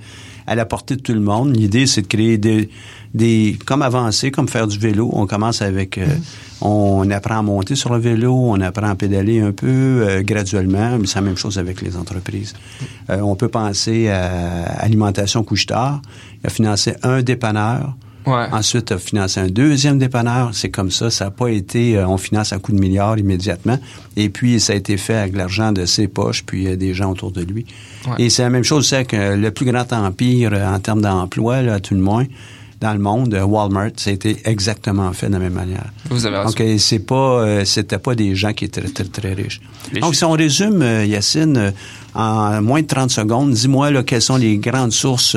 [0.49, 1.55] à la portée de tout le monde.
[1.55, 2.71] L'idée, c'est de créer des,
[3.15, 5.11] des, comme avancer, comme faire du vélo.
[5.13, 6.01] On commence avec,
[6.61, 10.99] on apprend à monter sur le vélo, on apprend à pédaler un peu euh, graduellement,
[10.99, 12.55] mais c'est la même chose avec les entreprises.
[13.11, 16.03] Euh, on peut penser à Alimentation Couche-Tard.
[16.43, 17.95] Il a financé un dépanneur.
[18.29, 18.47] Ouais.
[18.53, 20.51] Ensuite, a financé un deuxième dépanneur.
[20.53, 21.11] C'est comme ça.
[21.11, 23.79] Ça n'a pas été, euh, on finance à coup de milliards immédiatement.
[24.17, 27.33] Et puis, ça a été fait avec l'argent de ses poches, puis des gens autour
[27.33, 27.67] de lui.
[28.19, 31.81] Et c'est la même chose, c'est que le plus grand empire en termes d'emploi, là,
[31.81, 32.25] tout le moins,
[32.81, 35.87] dans le monde, euh, Walmart, ça a été exactement fait de la même manière.
[36.11, 36.51] Vous avez raison.
[36.51, 39.61] Donc, euh, c'est pas, euh, c'était pas des gens qui étaient très, très, riches.
[40.01, 41.73] Donc, si on résume, Yacine,
[42.15, 45.37] en moins de 30 secondes, dis-moi, là, quelles sont les grandes sources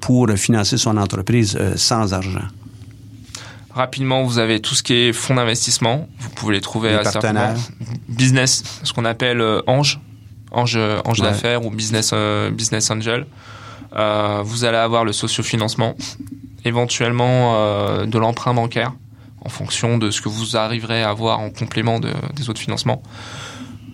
[0.00, 2.46] pour financer son entreprise sans argent?
[3.70, 6.08] Rapidement, vous avez tout ce qui est fonds d'investissement.
[6.18, 7.54] Vous pouvez les trouver à partenaires.
[8.08, 10.00] Business, ce qu'on appelle Ange,
[10.50, 12.12] Ange, Ange d'affaires ou Business,
[12.52, 13.26] business Angel.
[13.96, 15.96] Euh, vous allez avoir le sociofinancement,
[16.64, 18.92] éventuellement euh, de l'emprunt bancaire
[19.44, 23.02] en fonction de ce que vous arriverez à avoir en complément des autres financements.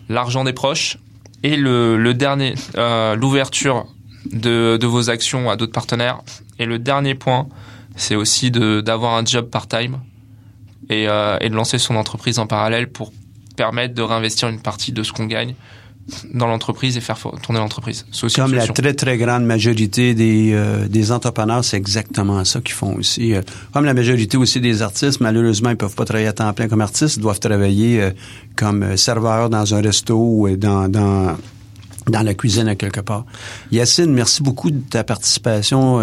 [0.09, 0.99] L'argent des proches
[1.43, 3.87] et le, dernier, euh, l'ouverture
[4.33, 6.21] de, vos actions à d'autres partenaires.
[6.59, 7.49] Et le dernier point,
[7.97, 9.99] c'est aussi d'avoir un job part-time
[10.91, 13.13] et, et de lancer son entreprise en parallèle pour
[13.57, 15.55] permettre de réinvestir une partie de ce qu'on gagne
[16.35, 18.05] dans l'entreprise et faire tourner l'entreprise.
[18.35, 22.95] Comme la très, très grande majorité des, euh, des entrepreneurs, c'est exactement ça qu'ils font
[22.97, 23.35] aussi.
[23.35, 23.41] Euh,
[23.73, 26.83] comme la majorité aussi des artistes, malheureusement, ils peuvent pas travailler à temps plein comme
[26.83, 28.11] artistes, ils doivent travailler euh,
[28.55, 31.37] comme serveurs dans un resto ou dans, dans,
[32.09, 33.25] dans la cuisine à quelque part.
[33.73, 36.01] Yacine, merci beaucoup de ta participation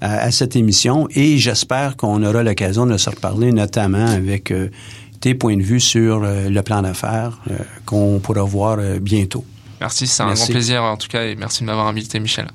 [0.00, 4.52] à, cette émission et j'espère qu'on aura l'occasion de se reparler notamment avec
[5.20, 9.44] tes points de vue sur euh, le plan d'affaires euh, qu'on pourra voir euh, bientôt.
[9.80, 12.48] Merci, c'est un grand plaisir en tout cas et merci de m'avoir invité, Michel.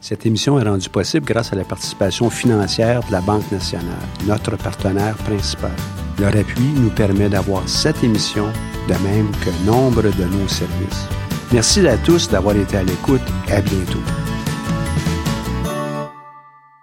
[0.00, 3.86] Cette émission est rendue possible grâce à la participation financière de la Banque nationale,
[4.26, 5.72] notre partenaire principal.
[6.18, 8.46] Leur appui nous permet d'avoir cette émission,
[8.86, 11.08] de même que nombre de nos services.
[11.52, 14.02] Merci à tous d'avoir été à l'écoute à bientôt.